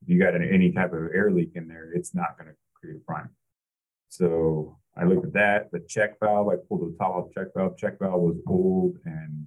If 0.02 0.08
you 0.08 0.18
got 0.18 0.34
an, 0.34 0.42
any 0.42 0.70
type 0.70 0.92
of 0.92 1.08
air 1.14 1.30
leak 1.30 1.52
in 1.54 1.66
there, 1.66 1.90
it's 1.92 2.14
not 2.14 2.38
going 2.38 2.50
to 2.50 2.56
create 2.74 2.96
a 2.96 3.00
prime. 3.00 3.30
So 4.08 4.78
I 4.96 5.04
looked 5.04 5.26
at 5.26 5.32
that, 5.34 5.70
the 5.72 5.80
check 5.88 6.18
valve, 6.20 6.48
I 6.48 6.56
pulled 6.68 6.80
the 6.80 6.96
top 6.98 7.14
off 7.14 7.32
check 7.34 7.48
valve. 7.56 7.76
Check 7.76 7.98
valve 7.98 8.20
was 8.20 8.36
old 8.46 8.98
and 9.04 9.46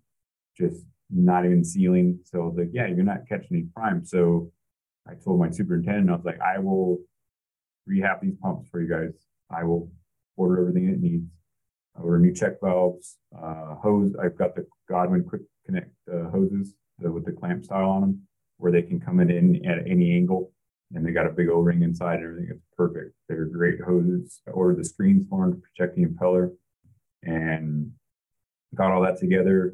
just 0.57 0.85
not 1.11 1.45
even 1.45 1.63
sealing. 1.63 2.19
So 2.23 2.41
I 2.41 2.45
was 2.45 2.55
like, 2.57 2.69
yeah, 2.73 2.87
you're 2.87 3.03
not 3.03 3.27
catching 3.27 3.57
any 3.57 3.65
prime. 3.75 4.05
So 4.05 4.51
I 5.07 5.13
told 5.15 5.39
my 5.39 5.49
superintendent, 5.49 6.09
I 6.09 6.15
was 6.15 6.25
like, 6.25 6.39
I 6.41 6.59
will 6.59 6.99
rehab 7.85 8.21
these 8.21 8.35
pumps 8.41 8.69
for 8.69 8.81
you 8.81 8.89
guys. 8.89 9.13
I 9.49 9.63
will 9.63 9.91
order 10.37 10.61
everything 10.61 10.89
it 10.89 11.01
needs. 11.01 11.29
I 11.97 12.01
order 12.01 12.19
new 12.19 12.33
check 12.33 12.61
valves, 12.61 13.17
uh, 13.35 13.75
hose. 13.75 14.15
I've 14.21 14.37
got 14.37 14.55
the 14.55 14.65
Godwin 14.89 15.23
quick 15.23 15.41
connect 15.65 15.91
uh, 16.11 16.29
hoses 16.29 16.73
the, 16.99 17.11
with 17.11 17.25
the 17.25 17.31
clamp 17.31 17.65
style 17.65 17.89
on 17.89 18.01
them 18.01 18.21
where 18.57 18.71
they 18.71 18.81
can 18.81 18.99
come 18.99 19.19
in 19.19 19.65
at 19.65 19.87
any 19.87 20.15
angle 20.15 20.51
and 20.93 21.05
they 21.05 21.11
got 21.11 21.25
a 21.25 21.31
big 21.31 21.49
O-ring 21.49 21.81
inside 21.81 22.15
and 22.15 22.25
everything. 22.25 22.47
It's 22.51 22.65
perfect. 22.77 23.13
They're 23.27 23.45
great 23.45 23.81
hoses. 23.81 24.41
I 24.47 24.51
ordered 24.51 24.79
the 24.79 24.85
screens 24.85 25.25
for 25.27 25.41
them 25.41 25.53
to 25.53 25.61
protect 25.61 25.95
the 25.95 26.05
impeller 26.05 26.51
and 27.23 27.91
got 28.75 28.91
all 28.91 29.01
that 29.01 29.17
together, 29.17 29.73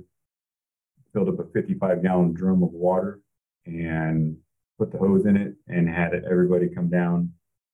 filled 1.13 1.29
up 1.29 1.39
a 1.39 1.51
55 1.51 2.03
gallon 2.03 2.33
drum 2.33 2.63
of 2.63 2.71
water 2.71 3.19
and 3.65 4.37
put 4.77 4.91
the 4.91 4.97
hose 4.97 5.25
in 5.25 5.37
it 5.37 5.55
and 5.67 5.89
had 5.89 6.13
everybody 6.29 6.69
come 6.69 6.89
down 6.89 7.31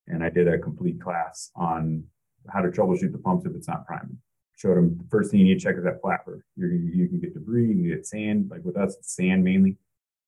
and 0.07 0.23
I 0.23 0.29
did 0.29 0.47
a 0.47 0.57
complete 0.57 1.01
class 1.01 1.51
on 1.55 2.03
how 2.49 2.61
to 2.61 2.69
troubleshoot 2.69 3.11
the 3.11 3.17
pumps 3.17 3.45
if 3.45 3.55
it's 3.55 3.67
not 3.67 3.85
priming. 3.85 4.17
Showed 4.55 4.77
them 4.77 4.97
the 4.97 5.07
first 5.09 5.31
thing 5.31 5.39
you 5.39 5.45
need 5.47 5.59
to 5.59 5.63
check 5.63 5.77
is 5.77 5.83
that 5.83 6.01
flapper. 6.01 6.45
you 6.55 6.67
you 6.67 7.07
can 7.07 7.19
get 7.19 7.33
debris, 7.33 7.67
you 7.67 7.73
can 7.73 7.87
get 7.87 8.05
sand. 8.05 8.49
Like 8.51 8.63
with 8.63 8.77
us, 8.77 8.95
it's 8.95 9.15
sand 9.15 9.43
mainly. 9.43 9.77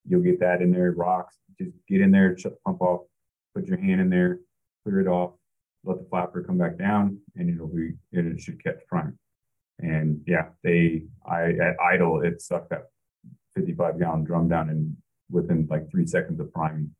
You'll 0.07 0.21
get 0.21 0.39
that 0.39 0.61
in 0.61 0.71
there, 0.71 0.91
rocks. 0.91 1.35
Just 1.57 1.71
get 1.87 2.01
in 2.01 2.11
there, 2.11 2.37
shut 2.37 2.53
the 2.53 2.59
pump 2.65 2.81
off, 2.81 3.01
put 3.53 3.67
your 3.67 3.77
hand 3.77 4.01
in 4.01 4.09
there, 4.09 4.39
clear 4.83 5.01
it 5.01 5.07
off, 5.07 5.33
let 5.83 5.99
the 5.99 6.05
flapper 6.09 6.43
come 6.43 6.57
back 6.57 6.77
down, 6.77 7.19
and 7.35 7.49
it'll 7.49 7.67
be 7.67 7.93
it 8.11 8.39
should 8.39 8.63
catch 8.63 8.79
prime. 8.87 9.17
And 9.79 10.21
yeah, 10.25 10.47
they 10.63 11.03
I 11.25 11.51
at 11.51 11.75
idle 11.79 12.21
it 12.21 12.41
sucked 12.41 12.69
that 12.69 12.85
55 13.55 13.99
gallon 13.99 14.23
drum 14.23 14.47
down 14.47 14.69
in 14.69 14.95
within 15.29 15.67
like 15.69 15.89
three 15.89 16.05
seconds 16.05 16.39
of 16.39 16.51
priming. 16.53 16.91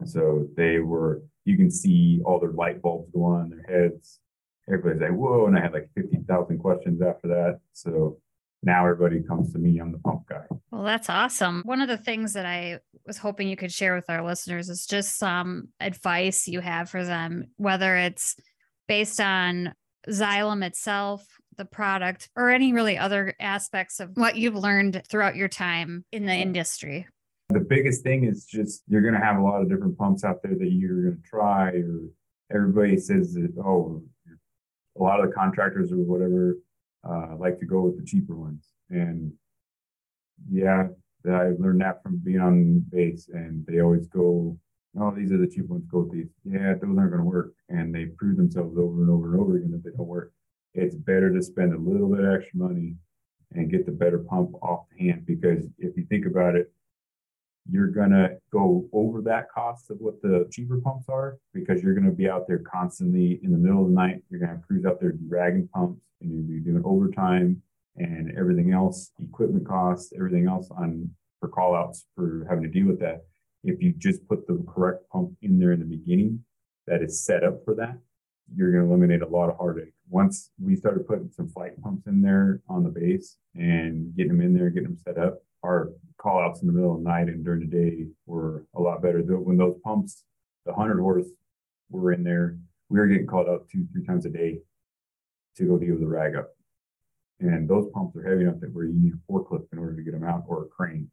And 0.00 0.08
so 0.08 0.46
they 0.56 0.78
were 0.78 1.22
you 1.44 1.56
can 1.56 1.70
see 1.70 2.20
all 2.24 2.38
their 2.38 2.52
light 2.52 2.80
bulbs 2.80 3.10
go 3.12 3.24
on 3.24 3.50
their 3.50 3.64
heads. 3.82 4.20
Everybody's 4.68 5.02
like, 5.02 5.10
whoa, 5.10 5.46
and 5.46 5.58
I 5.58 5.60
had 5.60 5.72
like 5.72 5.88
50,000 5.96 6.58
questions 6.58 7.02
after 7.02 7.28
that. 7.28 7.58
So 7.72 8.18
now 8.62 8.86
everybody 8.86 9.22
comes 9.22 9.52
to 9.52 9.58
me. 9.58 9.80
I'm 9.80 9.90
the 9.90 9.98
pump 9.98 10.28
guy. 10.28 10.44
Well, 10.70 10.84
that's 10.84 11.10
awesome. 11.10 11.62
One 11.64 11.80
of 11.80 11.88
the 11.88 11.96
things 11.96 12.34
that 12.34 12.46
I 12.46 12.78
was 13.06 13.18
hoping 13.18 13.48
you 13.48 13.56
could 13.56 13.72
share 13.72 13.96
with 13.96 14.08
our 14.08 14.24
listeners 14.24 14.68
is 14.68 14.86
just 14.86 15.18
some 15.18 15.68
advice 15.80 16.46
you 16.46 16.60
have 16.60 16.88
for 16.88 17.04
them, 17.04 17.46
whether 17.56 17.96
it's 17.96 18.36
based 18.86 19.20
on 19.20 19.74
Xylem 20.08 20.64
itself, 20.64 21.26
the 21.62 21.68
product, 21.68 22.28
or 22.34 22.50
any 22.50 22.72
really 22.72 22.98
other 22.98 23.34
aspects 23.38 24.00
of 24.00 24.10
what 24.16 24.36
you've 24.36 24.56
learned 24.56 25.02
throughout 25.08 25.36
your 25.36 25.48
time 25.48 26.04
in 26.10 26.26
the 26.26 26.34
industry. 26.34 27.06
The 27.50 27.60
biggest 27.60 28.02
thing 28.02 28.24
is 28.24 28.44
just 28.44 28.82
you're 28.88 29.02
going 29.02 29.14
to 29.14 29.20
have 29.20 29.36
a 29.36 29.42
lot 29.42 29.62
of 29.62 29.68
different 29.68 29.96
pumps 29.96 30.24
out 30.24 30.42
there 30.42 30.56
that 30.56 30.72
you're 30.72 31.02
going 31.02 31.16
to 31.22 31.28
try, 31.28 31.68
or 31.68 32.00
everybody 32.52 32.96
says 32.96 33.34
that, 33.34 33.52
oh, 33.64 34.02
a 34.98 35.02
lot 35.02 35.20
of 35.20 35.28
the 35.28 35.32
contractors 35.32 35.92
or 35.92 35.98
whatever 35.98 36.56
uh, 37.08 37.36
like 37.38 37.58
to 37.60 37.66
go 37.66 37.82
with 37.82 37.96
the 37.96 38.04
cheaper 38.04 38.34
ones. 38.34 38.68
And 38.90 39.32
yeah, 40.50 40.88
I 41.26 41.50
learned 41.58 41.82
that 41.82 42.02
from 42.02 42.20
being 42.24 42.40
on 42.40 42.84
base, 42.90 43.28
and 43.32 43.64
they 43.66 43.80
always 43.80 44.08
go, 44.08 44.58
"Oh, 44.98 45.12
these 45.12 45.30
are 45.30 45.38
the 45.38 45.46
cheap 45.46 45.68
ones. 45.68 45.84
Go 45.90 46.00
with 46.00 46.12
these." 46.12 46.30
Yeah, 46.44 46.74
those 46.74 46.98
aren't 46.98 47.12
going 47.12 47.22
to 47.22 47.24
work, 47.24 47.54
and 47.68 47.94
they 47.94 48.06
prove 48.06 48.36
themselves 48.36 48.76
over 48.76 49.02
and 49.02 49.10
over 49.10 49.32
and 49.32 49.40
over 49.40 49.56
again 49.56 49.70
that 49.70 49.84
they 49.84 49.96
don't 49.96 50.08
work. 50.08 50.32
It's 50.74 50.94
better 50.94 51.32
to 51.32 51.42
spend 51.42 51.74
a 51.74 51.78
little 51.78 52.08
bit 52.08 52.24
extra 52.24 52.58
money 52.58 52.94
and 53.52 53.70
get 53.70 53.84
the 53.84 53.92
better 53.92 54.18
pump 54.18 54.54
off 54.62 54.86
the 54.90 55.08
hand 55.08 55.26
because 55.26 55.66
if 55.78 55.96
you 55.96 56.04
think 56.08 56.26
about 56.26 56.56
it, 56.56 56.72
you're 57.70 57.88
going 57.88 58.10
to 58.10 58.36
go 58.52 58.88
over 58.92 59.20
that 59.22 59.50
cost 59.50 59.90
of 59.90 59.98
what 60.00 60.20
the 60.22 60.48
cheaper 60.50 60.80
pumps 60.80 61.06
are 61.08 61.38
because 61.54 61.82
you're 61.82 61.94
going 61.94 62.06
to 62.06 62.10
be 62.10 62.28
out 62.28 62.46
there 62.48 62.58
constantly 62.58 63.38
in 63.42 63.52
the 63.52 63.58
middle 63.58 63.82
of 63.82 63.88
the 63.88 63.94
night. 63.94 64.22
You're 64.30 64.40
going 64.40 64.58
to 64.58 64.66
cruise 64.66 64.84
out 64.84 65.00
there 65.00 65.12
dragging 65.12 65.68
pumps 65.68 66.00
and 66.20 66.32
you'll 66.32 66.42
be 66.42 66.60
doing 66.60 66.82
overtime 66.84 67.62
and 67.96 68.36
everything 68.36 68.72
else, 68.72 69.12
equipment 69.22 69.66
costs, 69.66 70.12
everything 70.16 70.48
else 70.48 70.70
on 70.76 71.10
for 71.38 71.48
call 71.48 71.74
outs 71.74 72.06
for 72.16 72.46
having 72.48 72.64
to 72.64 72.70
deal 72.70 72.86
with 72.86 73.00
that. 73.00 73.24
If 73.64 73.82
you 73.82 73.92
just 73.96 74.26
put 74.26 74.46
the 74.46 74.64
correct 74.72 75.08
pump 75.10 75.32
in 75.42 75.58
there 75.58 75.72
in 75.72 75.80
the 75.80 75.84
beginning 75.84 76.44
that 76.86 77.02
is 77.02 77.24
set 77.24 77.44
up 77.44 77.64
for 77.64 77.74
that, 77.74 77.96
you're 78.54 78.72
going 78.72 78.84
to 78.84 78.88
eliminate 78.88 79.22
a 79.22 79.26
lot 79.26 79.48
of 79.48 79.56
heartache. 79.56 79.92
Once 80.08 80.50
we 80.60 80.76
started 80.76 81.06
putting 81.06 81.30
some 81.30 81.48
Flygt 81.48 81.80
pumps 81.82 82.06
in 82.06 82.20
there 82.20 82.60
on 82.68 82.82
the 82.82 82.90
base 82.90 83.36
and 83.54 84.14
getting 84.16 84.32
them 84.32 84.40
in 84.40 84.54
there, 84.54 84.70
getting 84.70 84.88
them 84.88 84.98
set 84.98 85.18
up, 85.18 85.42
our 85.62 85.90
call 86.18 86.40
outs 86.40 86.60
in 86.60 86.66
the 86.66 86.72
middle 86.72 86.94
of 86.94 87.02
the 87.02 87.08
night 87.08 87.28
and 87.28 87.44
during 87.44 87.60
the 87.60 87.66
day 87.66 88.06
were 88.26 88.64
a 88.74 88.80
lot 88.80 89.02
better. 89.02 89.20
When 89.20 89.56
those 89.56 89.76
pumps, 89.82 90.24
the 90.66 90.72
100 90.72 91.00
horse, 91.00 91.26
were 91.90 92.12
in 92.12 92.24
there, 92.24 92.58
we 92.88 92.98
were 92.98 93.06
getting 93.06 93.26
called 93.26 93.48
out 93.48 93.68
two, 93.70 93.86
three 93.92 94.04
times 94.04 94.26
a 94.26 94.30
day 94.30 94.58
to 95.56 95.64
go 95.64 95.78
deal 95.78 95.92
with 95.92 96.00
the 96.00 96.06
rag 96.06 96.36
up. 96.36 96.50
And 97.40 97.68
those 97.68 97.90
pumps 97.92 98.16
are 98.16 98.22
heavy 98.22 98.42
enough 98.42 98.60
that 98.60 98.72
where 98.72 98.84
you 98.84 98.94
need 98.94 99.14
a 99.14 99.32
forklift 99.32 99.72
in 99.72 99.78
order 99.78 99.96
to 99.96 100.02
get 100.02 100.12
them 100.12 100.24
out 100.24 100.44
or 100.46 100.64
a 100.64 100.68
crane. 100.68 101.10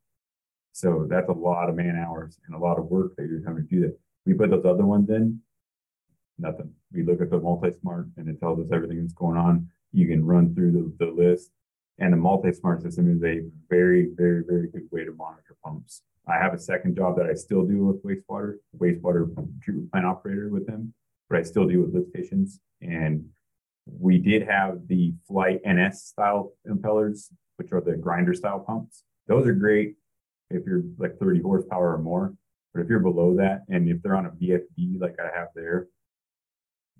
So 0.73 1.07
that's 1.09 1.29
a 1.29 1.33
lot 1.33 1.69
of 1.69 1.75
man 1.75 1.97
hours 1.97 2.37
and 2.45 2.55
a 2.55 2.59
lot 2.59 2.77
of 2.77 2.85
work 2.85 3.15
that 3.15 3.27
you're 3.27 3.43
having 3.45 3.67
to 3.67 3.69
do 3.69 3.81
that. 3.81 3.97
We 4.25 4.33
put 4.33 4.51
those 4.51 4.65
other 4.65 4.85
ones 4.85 5.09
in, 5.09 5.41
nothing. 6.39 6.71
We 6.93 7.03
look 7.03 7.21
at 7.21 7.29
the 7.29 7.39
MultiSmart 7.39 8.09
and 8.17 8.27
it 8.29 8.39
tells 8.39 8.59
us 8.59 8.71
everything 8.73 9.01
that's 9.01 9.13
going 9.13 9.37
on. 9.37 9.69
You 9.91 10.07
can 10.07 10.25
run 10.25 10.53
through 10.53 10.71
the, 10.71 11.05
the 11.05 11.11
list 11.11 11.51
and 11.99 12.13
the 12.13 12.17
MultiSmart 12.17 12.81
system 12.81 13.11
is 13.11 13.23
a 13.23 13.43
very, 13.69 14.09
very, 14.15 14.43
very 14.47 14.67
good 14.67 14.87
way 14.91 15.03
to 15.03 15.11
monitor 15.11 15.55
pumps. 15.63 16.01
I 16.27 16.37
have 16.37 16.53
a 16.53 16.59
second 16.59 16.95
job 16.95 17.17
that 17.17 17.25
I 17.25 17.33
still 17.33 17.65
do 17.65 17.85
with 17.85 18.03
wastewater, 18.03 18.55
wastewater 18.77 19.27
treatment 19.61 19.91
plant 19.91 20.05
operator 20.05 20.49
with 20.49 20.65
them, 20.67 20.93
but 21.29 21.39
I 21.39 21.43
still 21.43 21.67
do 21.67 21.81
with 21.81 21.93
lift 21.93 22.09
stations. 22.09 22.59
And 22.81 23.25
we 23.85 24.17
did 24.17 24.47
have 24.47 24.87
the 24.87 25.13
Flygt 25.29 25.61
NS 25.67 26.03
style 26.03 26.53
impellers, 26.67 27.31
which 27.57 27.71
are 27.71 27.81
the 27.81 27.97
grinder 27.97 28.33
style 28.33 28.59
pumps. 28.59 29.03
Those 29.27 29.47
are 29.47 29.53
great 29.53 29.95
if 30.49 30.65
you're 30.65 30.83
like 30.97 31.17
30 31.17 31.41
horsepower 31.41 31.95
or 31.95 31.97
more. 31.97 32.33
But 32.73 32.81
if 32.81 32.89
you're 32.89 32.99
below 32.99 33.35
that, 33.37 33.63
and 33.67 33.89
if 33.89 34.01
they're 34.01 34.15
on 34.15 34.27
a 34.27 34.29
VFD 34.29 35.01
like 35.01 35.15
I 35.19 35.37
have 35.37 35.47
there, 35.55 35.87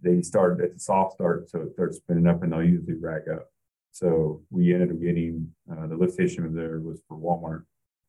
they 0.01 0.21
start, 0.21 0.61
it's 0.61 0.77
a 0.77 0.79
soft 0.79 1.13
start, 1.13 1.49
so 1.49 1.61
it 1.61 1.73
starts 1.73 1.97
spinning 1.97 2.27
up 2.27 2.43
and 2.43 2.51
they'll 2.51 2.63
usually 2.63 2.95
rag 2.95 3.23
up. 3.33 3.47
So 3.91 4.41
we 4.49 4.73
ended 4.73 4.91
up 4.91 5.01
getting 5.01 5.51
uh, 5.71 5.87
the 5.87 5.95
lift 5.95 6.13
station 6.13 6.53
there 6.55 6.79
was 6.79 7.01
for 7.07 7.17
Walmart, 7.17 7.63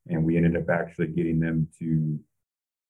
and 0.07 0.25
we 0.25 0.37
ended 0.37 0.57
up 0.57 0.69
actually 0.71 1.09
getting 1.09 1.41
them 1.41 1.69
to 1.79 2.19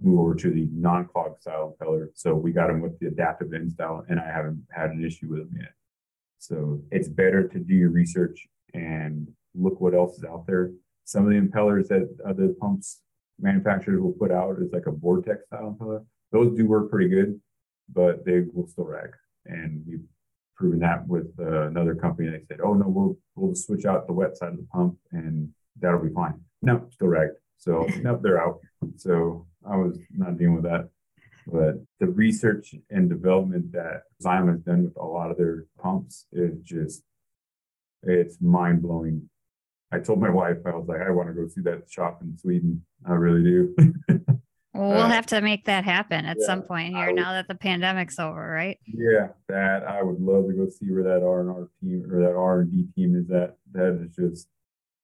move 0.02 0.18
over 0.18 0.34
to 0.34 0.50
the 0.50 0.68
non-clog 0.72 1.40
style 1.40 1.76
impeller. 1.80 2.08
So 2.14 2.34
we 2.34 2.52
got 2.52 2.68
them 2.68 2.80
with 2.80 2.98
the 2.98 3.06
adaptive 3.06 3.52
end 3.52 3.72
style, 3.72 4.04
and 4.08 4.18
I 4.18 4.26
haven't 4.26 4.64
had 4.70 4.90
an 4.90 5.04
issue 5.04 5.28
with 5.28 5.40
them 5.40 5.60
yet. 5.60 5.72
So 6.38 6.82
it's 6.90 7.08
better 7.08 7.46
to 7.48 7.58
do 7.58 7.74
your 7.74 7.90
research 7.90 8.48
and 8.74 9.28
look 9.54 9.80
what 9.80 9.94
else 9.94 10.16
is 10.16 10.24
out 10.24 10.46
there. 10.46 10.72
Some 11.04 11.24
of 11.24 11.30
the 11.30 11.40
impellers 11.40 11.88
that 11.88 12.08
other 12.26 12.48
pumps 12.60 13.02
manufacturers 13.38 14.00
will 14.00 14.12
put 14.12 14.30
out 14.30 14.56
is 14.60 14.72
like 14.72 14.86
a 14.86 14.92
vortex 14.92 15.44
style 15.46 15.76
impeller. 15.78 16.04
Those 16.32 16.56
do 16.56 16.66
work 16.66 16.90
pretty 16.90 17.08
good, 17.08 17.40
but 17.92 18.24
they 18.24 18.44
will 18.52 18.66
still 18.66 18.84
rag. 18.84 19.10
And 19.46 19.82
we've 19.86 20.04
proven 20.56 20.80
that 20.80 21.06
with 21.08 21.32
uh, 21.38 21.68
another 21.68 21.94
company. 21.94 22.28
They 22.28 22.44
said, 22.46 22.60
"Oh 22.62 22.74
no, 22.74 22.86
we'll 22.88 23.16
we'll 23.34 23.54
switch 23.54 23.84
out 23.84 24.06
the 24.06 24.12
wet 24.12 24.36
side 24.36 24.50
of 24.50 24.58
the 24.58 24.66
pump 24.72 24.96
and 25.12 25.50
that'll 25.78 26.04
be 26.04 26.12
fine." 26.12 26.40
No, 26.62 26.86
still 26.90 27.08
ragged. 27.08 27.36
So 27.58 27.86
nope, 28.02 28.20
they're 28.22 28.42
out. 28.42 28.60
So 28.96 29.46
I 29.68 29.76
was 29.76 29.98
not 30.14 30.38
dealing 30.38 30.56
with 30.56 30.64
that. 30.64 30.88
But 31.46 31.76
the 31.98 32.06
research 32.06 32.74
and 32.90 33.08
development 33.08 33.72
that 33.72 34.02
Xylem 34.22 34.50
has 34.50 34.60
done 34.60 34.84
with 34.84 34.96
a 34.96 35.04
lot 35.04 35.30
of 35.30 35.38
their 35.38 35.64
pumps 35.82 36.26
is 36.32 36.58
just 36.62 37.02
it's 38.02 38.40
mind 38.40 38.82
blowing. 38.82 39.28
I 39.92 39.98
told 39.98 40.20
my 40.20 40.30
wife, 40.30 40.58
I 40.64 40.70
was 40.70 40.86
like, 40.86 41.00
I 41.00 41.10
want 41.10 41.28
to 41.28 41.34
go 41.34 41.48
see 41.48 41.62
that 41.62 41.90
shop 41.90 42.20
in 42.22 42.38
Sweden. 42.38 42.84
I 43.04 43.12
really 43.14 43.42
do. 43.42 43.74
Well, 44.74 44.90
we'll 44.90 45.00
uh, 45.00 45.08
have 45.08 45.26
to 45.26 45.40
make 45.40 45.64
that 45.64 45.84
happen 45.84 46.24
at 46.26 46.36
yeah, 46.38 46.46
some 46.46 46.62
point 46.62 46.94
here 46.94 47.06
would, 47.06 47.16
now 47.16 47.32
that 47.32 47.48
the 47.48 47.54
pandemic's 47.54 48.18
over, 48.18 48.48
right? 48.50 48.78
Yeah, 48.86 49.28
that 49.48 49.84
I 49.84 50.02
would 50.02 50.20
love 50.20 50.46
to 50.46 50.52
go 50.52 50.68
see 50.68 50.92
where 50.92 51.02
that 51.04 51.24
R 51.24 51.40
and 51.40 51.50
R 51.50 51.68
team 51.80 52.06
or 52.10 52.20
that 52.20 52.36
R 52.36 52.60
and 52.60 52.72
D 52.72 52.86
team 52.94 53.16
is 53.16 53.30
at. 53.30 53.56
That 53.72 54.00
is 54.00 54.14
just, 54.14 54.48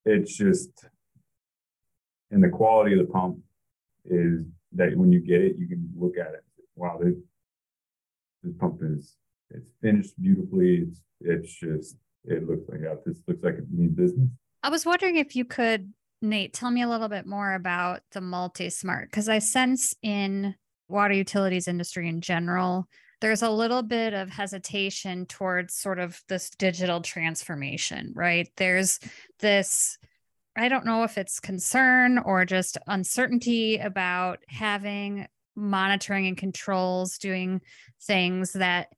it's 0.05 0.37
just, 0.37 0.71
and 2.31 2.43
the 2.43 2.49
quality 2.49 2.99
of 2.99 3.07
the 3.07 3.13
pump 3.13 3.39
is 4.05 4.45
that 4.73 4.97
when 4.97 5.11
you 5.11 5.21
get 5.21 5.41
it, 5.41 5.57
you 5.57 5.67
can 5.67 5.91
look 5.97 6.17
at 6.17 6.35
it. 6.35 6.45
Wow, 6.77 7.01
this, 7.03 7.15
this 8.43 8.55
pump 8.59 8.81
is 8.83 9.17
it's 9.51 9.71
finished 9.81 10.21
beautifully. 10.21 10.87
It's 10.87 11.01
it's 11.21 11.53
just 11.53 11.97
it 12.25 12.47
looks 12.49 12.69
like 12.69 12.81
yeah, 12.83 12.95
this 13.05 13.19
looks 13.27 13.43
like 13.43 13.55
it 13.55 13.65
means 13.71 13.95
business. 13.97 14.29
I 14.63 14.69
was 14.69 14.85
wondering 14.85 15.17
if 15.17 15.37
you 15.37 15.45
could 15.45 15.93
Nate, 16.23 16.53
tell 16.53 16.71
me 16.71 16.83
a 16.83 16.89
little 16.89 17.09
bit 17.09 17.27
more 17.27 17.55
about 17.55 18.01
the 18.13 18.21
MultiSmart 18.21 19.05
because 19.05 19.29
I 19.29 19.39
sense 19.39 19.95
in 20.03 20.55
water 20.89 21.15
utilities 21.15 21.69
industry 21.69 22.09
in 22.09 22.21
general, 22.21 22.89
there's 23.21 23.43
a 23.43 23.51
little 23.51 23.83
bit 23.83 24.15
of 24.15 24.31
hesitation 24.31 25.27
towards 25.27 25.75
sort 25.75 25.99
of 25.99 26.21
this 26.29 26.51
digital 26.51 27.01
transformation, 27.01 28.13
right? 28.15 28.49
There's 28.57 28.99
this 29.41 29.99
I 30.59 30.69
don't 30.69 30.87
know 30.87 31.03
if 31.03 31.19
it's 31.19 31.39
concern 31.39 32.17
or 32.19 32.47
just 32.47 32.79
uncertainty 32.87 33.77
about 33.77 34.39
having 34.49 35.27
monitoring 35.55 36.27
and 36.27 36.37
controls 36.37 37.19
doing 37.19 37.61
things 38.03 38.55
that 38.55 38.89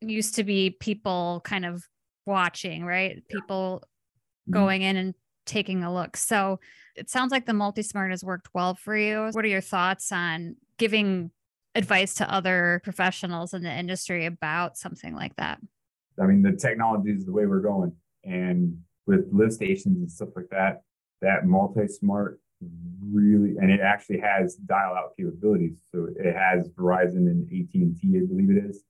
used 0.00 0.36
to 0.36 0.44
be 0.44 0.70
people 0.70 1.42
kind 1.44 1.66
of 1.66 1.84
watching, 2.24 2.84
right? 2.86 3.22
People 3.28 3.82
mm-hmm. 3.82 4.52
going 4.54 4.82
in 4.82 4.96
and 4.96 5.14
taking 5.46 5.82
a 5.82 5.92
look. 5.92 6.16
So 6.16 6.60
it 6.96 7.10
sounds 7.10 7.32
like 7.32 7.46
the 7.46 7.52
MultiSmart 7.52 8.10
has 8.10 8.24
worked 8.24 8.48
well 8.54 8.74
for 8.74 8.96
you. 8.96 9.28
What 9.32 9.44
are 9.44 9.48
your 9.48 9.60
thoughts 9.60 10.12
on 10.12 10.56
giving 10.78 11.30
advice 11.74 12.14
to 12.14 12.32
other 12.32 12.80
professionals 12.84 13.52
in 13.52 13.62
the 13.62 13.72
industry 13.72 14.26
about 14.26 14.76
something 14.76 15.14
like 15.14 15.34
that? 15.36 15.58
I 16.20 16.26
mean, 16.26 16.42
the 16.42 16.52
technology 16.52 17.10
is 17.10 17.26
the 17.26 17.32
way 17.32 17.46
we're 17.46 17.60
going. 17.60 17.92
And 18.24 18.78
with 19.06 19.28
lift 19.32 19.54
stations 19.54 19.98
and 19.98 20.10
stuff 20.10 20.30
like 20.36 20.48
that, 20.50 20.82
that 21.20 21.44
MultiSmart 21.44 22.36
really, 23.02 23.56
and 23.58 23.70
it 23.70 23.80
actually 23.80 24.20
has 24.20 24.54
dial 24.56 24.94
out 24.94 25.16
capabilities. 25.16 25.76
So 25.92 26.08
it 26.16 26.34
has 26.34 26.68
Verizon 26.70 27.26
and 27.28 27.44
AT&T, 27.46 28.00
I 28.04 28.26
believe 28.26 28.50
it 28.50 28.64
is, 28.70 28.84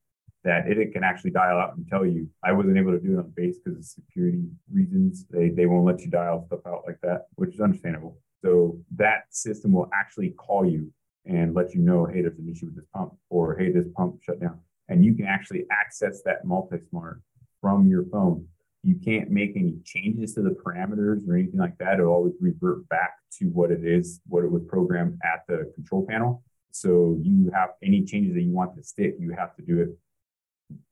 that 0.44 0.68
it, 0.68 0.78
it 0.78 0.92
can 0.92 1.02
actually 1.02 1.30
dial 1.30 1.58
out 1.58 1.76
and 1.76 1.88
tell 1.88 2.04
you. 2.06 2.28
I 2.44 2.52
wasn't 2.52 2.78
able 2.78 2.92
to 2.92 3.00
do 3.00 3.14
it 3.14 3.18
on 3.18 3.32
base 3.34 3.58
because 3.64 3.78
of 3.78 3.84
security 3.84 4.44
reasons. 4.72 5.24
They, 5.30 5.48
they 5.48 5.66
won't 5.66 5.86
let 5.86 6.02
you 6.02 6.10
dial 6.10 6.44
stuff 6.46 6.60
out 6.66 6.84
like 6.86 6.98
that, 7.02 7.26
which 7.36 7.54
is 7.54 7.60
understandable. 7.60 8.18
So 8.42 8.78
that 8.96 9.24
system 9.30 9.72
will 9.72 9.90
actually 9.94 10.30
call 10.30 10.66
you 10.66 10.92
and 11.24 11.54
let 11.54 11.74
you 11.74 11.80
know, 11.80 12.04
hey, 12.04 12.20
there's 12.20 12.38
an 12.38 12.50
issue 12.50 12.66
with 12.66 12.76
this 12.76 12.84
pump, 12.94 13.14
or 13.30 13.56
hey, 13.56 13.72
this 13.72 13.88
pump 13.96 14.22
shut 14.22 14.40
down. 14.40 14.60
And 14.88 15.02
you 15.02 15.14
can 15.14 15.24
actually 15.24 15.64
access 15.72 16.20
that 16.26 16.44
MultiSmart 16.44 17.20
from 17.62 17.88
your 17.88 18.04
phone. 18.12 18.46
You 18.82 18.96
can't 19.02 19.30
make 19.30 19.56
any 19.56 19.78
changes 19.86 20.34
to 20.34 20.42
the 20.42 20.50
parameters 20.50 21.26
or 21.26 21.36
anything 21.36 21.58
like 21.58 21.78
that. 21.78 21.94
It'll 21.94 22.12
always 22.12 22.34
revert 22.38 22.86
back 22.90 23.14
to 23.38 23.46
what 23.46 23.70
it 23.70 23.82
is, 23.82 24.20
what 24.26 24.44
it 24.44 24.50
was 24.50 24.62
programmed 24.68 25.18
at 25.24 25.44
the 25.48 25.72
control 25.74 26.06
panel. 26.06 26.42
So 26.70 27.16
you 27.22 27.50
have 27.54 27.70
any 27.82 28.04
changes 28.04 28.34
that 28.34 28.42
you 28.42 28.52
want 28.52 28.76
to 28.76 28.82
stick, 28.82 29.14
you 29.18 29.30
have 29.30 29.56
to 29.56 29.62
do 29.62 29.80
it 29.80 29.96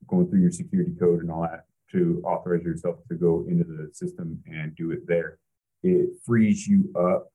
going 0.07 0.29
through 0.29 0.41
your 0.41 0.51
security 0.51 0.93
code 0.99 1.21
and 1.21 1.31
all 1.31 1.43
that 1.43 1.65
to 1.93 2.23
authorize 2.25 2.65
yourself 2.65 2.97
to 3.09 3.15
go 3.15 3.45
into 3.49 3.65
the 3.65 3.91
system 3.93 4.43
and 4.47 4.75
do 4.77 4.91
it 4.91 5.07
there. 5.07 5.39
It 5.83 6.11
frees 6.25 6.67
you 6.67 6.93
up 6.97 7.33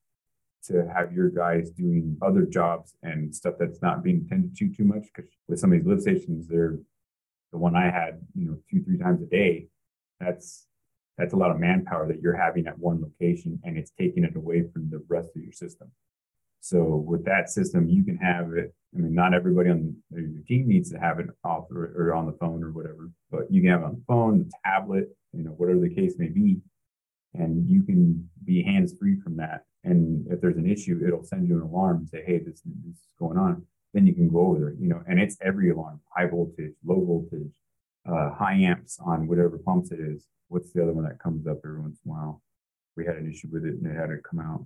to 0.65 0.87
have 0.93 1.13
your 1.13 1.29
guys 1.29 1.69
doing 1.69 2.17
other 2.21 2.45
jobs 2.45 2.95
and 3.03 3.33
stuff 3.33 3.55
that's 3.59 3.81
not 3.81 4.03
being 4.03 4.25
tended 4.27 4.55
to 4.57 4.73
too 4.73 4.83
much. 4.83 5.07
Because 5.13 5.31
with 5.47 5.59
some 5.59 5.71
of 5.71 5.79
these 5.79 5.87
lift 5.87 6.01
stations, 6.01 6.47
they're 6.47 6.77
the 7.51 7.57
one 7.57 7.75
I 7.75 7.85
had, 7.85 8.21
you 8.35 8.45
know, 8.45 8.57
two, 8.69 8.83
three 8.83 8.97
times 8.97 9.21
a 9.21 9.25
day. 9.25 9.67
That's 10.19 10.65
that's 11.17 11.33
a 11.33 11.37
lot 11.37 11.51
of 11.51 11.59
manpower 11.59 12.07
that 12.07 12.21
you're 12.21 12.37
having 12.37 12.67
at 12.67 12.77
one 12.77 13.01
location 13.01 13.59
and 13.63 13.75
it's 13.75 13.91
taking 13.97 14.23
it 14.23 14.35
away 14.35 14.63
from 14.71 14.89
the 14.89 15.03
rest 15.07 15.29
of 15.35 15.41
your 15.41 15.51
system. 15.51 15.91
So 16.59 16.83
with 16.83 17.25
that 17.25 17.49
system, 17.49 17.89
you 17.89 18.03
can 18.03 18.17
have 18.17 18.53
it. 18.53 18.73
I 18.95 18.99
mean, 18.99 19.13
not 19.13 19.33
everybody 19.33 19.69
on 19.69 19.95
your 20.11 20.43
team 20.47 20.67
needs 20.67 20.91
to 20.91 20.99
have 20.99 21.19
it 21.19 21.27
off 21.43 21.65
or, 21.71 21.93
or 21.95 22.13
on 22.13 22.25
the 22.25 22.37
phone 22.39 22.63
or 22.63 22.71
whatever, 22.71 23.11
but 23.29 23.51
you 23.51 23.61
can 23.61 23.69
have 23.69 23.81
it 23.81 23.85
on 23.85 23.95
the 23.95 24.03
phone, 24.07 24.39
the 24.39 24.51
tablet, 24.65 25.09
you 25.33 25.43
know, 25.43 25.51
whatever 25.51 25.79
the 25.79 25.93
case 25.93 26.15
may 26.17 26.29
be, 26.29 26.57
and 27.33 27.69
you 27.69 27.83
can 27.83 28.29
be 28.45 28.63
hands 28.63 28.93
free 28.97 29.19
from 29.19 29.37
that. 29.37 29.65
And 29.83 30.25
if 30.31 30.41
there's 30.41 30.57
an 30.57 30.69
issue, 30.69 31.01
it'll 31.05 31.23
send 31.23 31.47
you 31.47 31.55
an 31.57 31.61
alarm 31.61 31.97
and 31.97 32.09
say, 32.09 32.23
"Hey, 32.25 32.39
this, 32.39 32.61
this 32.61 32.95
is 32.95 33.07
going 33.19 33.37
on." 33.37 33.65
Then 33.93 34.07
you 34.07 34.13
can 34.13 34.29
go 34.29 34.47
over 34.47 34.59
there, 34.59 34.73
you 34.73 34.87
know, 34.87 35.01
and 35.07 35.19
it's 35.19 35.37
every 35.41 35.69
alarm: 35.69 36.01
high 36.09 36.27
voltage, 36.27 36.73
low 36.85 37.03
voltage, 37.03 37.53
uh, 38.05 38.31
high 38.31 38.55
amps 38.55 38.99
on 39.05 39.27
whatever 39.27 39.57
pumps 39.57 39.91
it 39.91 39.99
is. 39.99 40.25
What's 40.47 40.71
the 40.71 40.81
other 40.81 40.93
one 40.93 41.03
that 41.05 41.19
comes 41.19 41.45
up 41.45 41.57
every 41.63 41.81
once 41.81 41.99
in 42.05 42.11
a 42.11 42.13
while? 42.13 42.41
We 42.95 43.05
had 43.05 43.17
an 43.17 43.29
issue 43.29 43.49
with 43.51 43.65
it, 43.65 43.75
and 43.75 43.85
it 43.85 43.95
had 43.95 44.07
to 44.07 44.17
come 44.17 44.39
out 44.39 44.65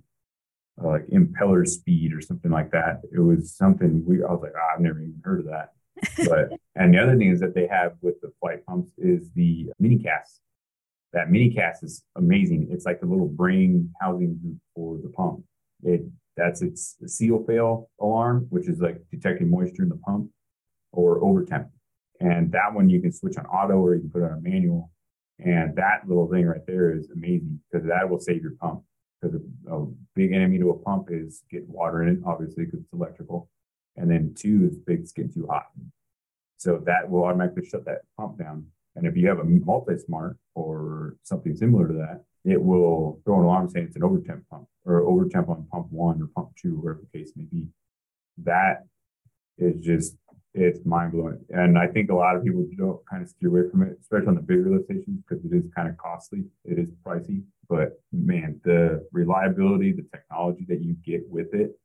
like 0.78 1.06
impeller 1.08 1.66
speed 1.66 2.12
or 2.14 2.20
something 2.20 2.50
like 2.50 2.70
that. 2.72 3.02
It 3.12 3.20
was 3.20 3.54
something 3.54 4.04
we 4.06 4.22
I 4.22 4.32
was 4.32 4.40
like, 4.42 4.52
oh, 4.56 4.68
I've 4.74 4.80
never 4.80 5.00
even 5.00 5.20
heard 5.24 5.40
of 5.40 5.46
that. 5.46 5.70
But 6.28 6.58
and 6.74 6.92
the 6.92 6.98
other 6.98 7.16
thing 7.16 7.30
is 7.30 7.40
that 7.40 7.54
they 7.54 7.66
have 7.66 7.92
with 8.00 8.20
the 8.20 8.32
Flygt 8.42 8.64
pumps 8.64 8.90
is 8.98 9.30
the 9.34 9.70
MiniCAS. 9.80 10.40
That 11.12 11.28
MiniCAS 11.28 11.84
is 11.84 12.02
amazing. 12.16 12.68
It's 12.70 12.86
like 12.86 13.00
the 13.00 13.06
little 13.06 13.28
brain 13.28 13.92
housing 14.00 14.60
for 14.74 14.98
the 15.02 15.10
pump. 15.10 15.44
It 15.82 16.02
that's 16.36 16.62
its 16.62 16.96
seal 17.06 17.44
fail 17.46 17.90
alarm, 18.00 18.46
which 18.48 18.68
is 18.68 18.80
like 18.80 18.98
detecting 19.10 19.50
moisture 19.50 19.82
in 19.82 19.90
the 19.90 19.96
pump 19.96 20.30
or 20.92 21.22
over 21.22 21.44
temp. 21.44 21.68
And 22.20 22.50
that 22.52 22.72
one 22.72 22.88
you 22.88 23.00
can 23.00 23.12
switch 23.12 23.36
on 23.36 23.46
auto 23.46 23.74
or 23.74 23.94
you 23.94 24.00
can 24.00 24.10
put 24.10 24.22
on 24.22 24.38
a 24.38 24.40
manual. 24.40 24.90
And 25.38 25.76
that 25.76 26.06
little 26.06 26.28
thing 26.28 26.46
right 26.46 26.64
there 26.66 26.96
is 26.96 27.10
amazing 27.10 27.60
because 27.70 27.86
that 27.88 28.08
will 28.08 28.20
save 28.20 28.42
your 28.42 28.54
pump 28.60 28.82
because 29.22 29.40
a 29.70 29.84
big 30.14 30.32
enemy 30.32 30.58
to 30.58 30.70
a 30.70 30.78
pump 30.78 31.08
is 31.10 31.42
getting 31.50 31.72
water 31.72 32.02
in 32.02 32.08
it, 32.08 32.18
obviously, 32.26 32.64
because 32.64 32.80
it's 32.80 32.92
electrical. 32.92 33.48
And 33.96 34.10
then 34.10 34.34
two 34.36 34.68
is 34.70 34.78
it's 34.86 35.12
getting 35.12 35.32
too 35.32 35.46
hot. 35.48 35.66
So 36.56 36.82
that 36.86 37.08
will 37.08 37.24
automatically 37.24 37.66
shut 37.66 37.84
that 37.84 38.02
pump 38.16 38.38
down. 38.38 38.66
And 38.96 39.06
if 39.06 39.16
you 39.16 39.28
have 39.28 39.38
a 39.38 39.44
MultiSmart 39.44 40.36
or 40.54 41.16
something 41.22 41.56
similar 41.56 41.88
to 41.88 41.94
that, 41.94 42.24
it 42.44 42.62
will 42.62 43.20
throw 43.24 43.38
an 43.38 43.44
alarm 43.44 43.68
saying 43.68 43.86
it's 43.86 43.96
an 43.96 44.02
overtemp 44.02 44.42
pump 44.50 44.66
or 44.84 45.02
overtemp 45.02 45.48
on 45.48 45.66
pump 45.70 45.86
one 45.90 46.20
or 46.20 46.26
pump 46.34 46.50
two, 46.60 46.76
whatever 46.76 47.00
the 47.00 47.18
case 47.18 47.32
may 47.36 47.44
be. 47.44 47.68
That 48.38 48.86
is 49.58 49.80
just 49.80 50.16
it's 50.54 50.84
mind 50.84 51.12
blowing. 51.12 51.44
And 51.50 51.78
I 51.78 51.86
think 51.86 52.10
a 52.10 52.14
lot 52.14 52.36
of 52.36 52.44
people 52.44 52.66
don't 52.76 53.00
kind 53.08 53.22
of 53.22 53.28
steer 53.28 53.48
away 53.48 53.70
from 53.70 53.82
it, 53.82 53.98
especially 54.00 54.28
on 54.28 54.34
the 54.34 54.42
bigger 54.42 54.70
lift 54.70 54.84
stations, 54.84 55.22
because 55.26 55.44
it 55.44 55.54
is 55.54 55.64
kind 55.74 55.88
of 55.88 55.96
costly. 55.96 56.44
It 56.64 56.78
is 56.78 56.88
pricey. 57.04 57.42
But 57.68 58.00
man, 58.12 58.60
the 58.64 59.06
reliability, 59.12 59.92
the 59.92 60.06
technology 60.12 60.66
that 60.68 60.82
you 60.82 60.94
get 61.04 61.22
with 61.28 61.54
it, 61.54 61.78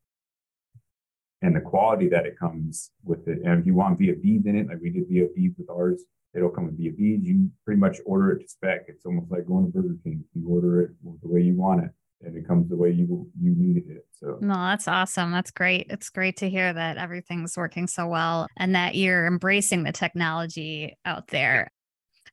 and 1.41 1.55
the 1.55 1.61
quality 1.61 2.09
that 2.09 2.25
it 2.25 2.37
comes 2.37 2.91
with 3.03 3.27
it. 3.27 3.39
And 3.45 3.59
if 3.59 3.65
you 3.65 3.75
want 3.75 3.99
VFDs 3.99 4.45
in 4.47 4.57
it, 4.57 4.67
like 4.67 4.79
we 4.81 4.89
did 4.89 5.09
VFDs 5.09 5.57
with 5.57 5.69
ours, 5.69 6.03
it'll 6.33 6.49
come 6.49 6.65
with 6.65 6.79
VFDs. 6.79 7.23
You 7.23 7.49
pretty 7.63 7.79
much 7.79 7.97
order 8.05 8.31
it 8.31 8.41
to 8.41 8.49
spec. 8.49 8.85
It's 8.87 9.05
almost 9.05 9.31
like 9.31 9.45
going 9.45 9.65
to 9.65 9.71
Burger 9.71 9.95
King. 10.03 10.23
You 10.33 10.49
order 10.49 10.81
it 10.81 10.91
the 11.03 11.27
way 11.27 11.41
you 11.41 11.55
want 11.55 11.85
it 11.85 11.91
and 12.23 12.35
it 12.35 12.47
comes 12.47 12.69
the 12.69 12.75
way 12.75 12.91
you 12.91 13.29
you 13.39 13.55
needed 13.55 13.89
it. 13.89 13.96
No, 14.41 14.53
that's 14.53 14.87
awesome. 14.87 15.31
That's 15.31 15.51
great. 15.51 15.87
It's 15.89 16.09
great 16.09 16.37
to 16.37 16.49
hear 16.49 16.71
that 16.71 16.97
everything's 16.97 17.57
working 17.57 17.87
so 17.87 18.07
well 18.07 18.47
and 18.57 18.75
that 18.75 18.95
you're 18.95 19.27
embracing 19.27 19.83
the 19.83 19.91
technology 19.91 20.97
out 21.05 21.27
there. 21.27 21.71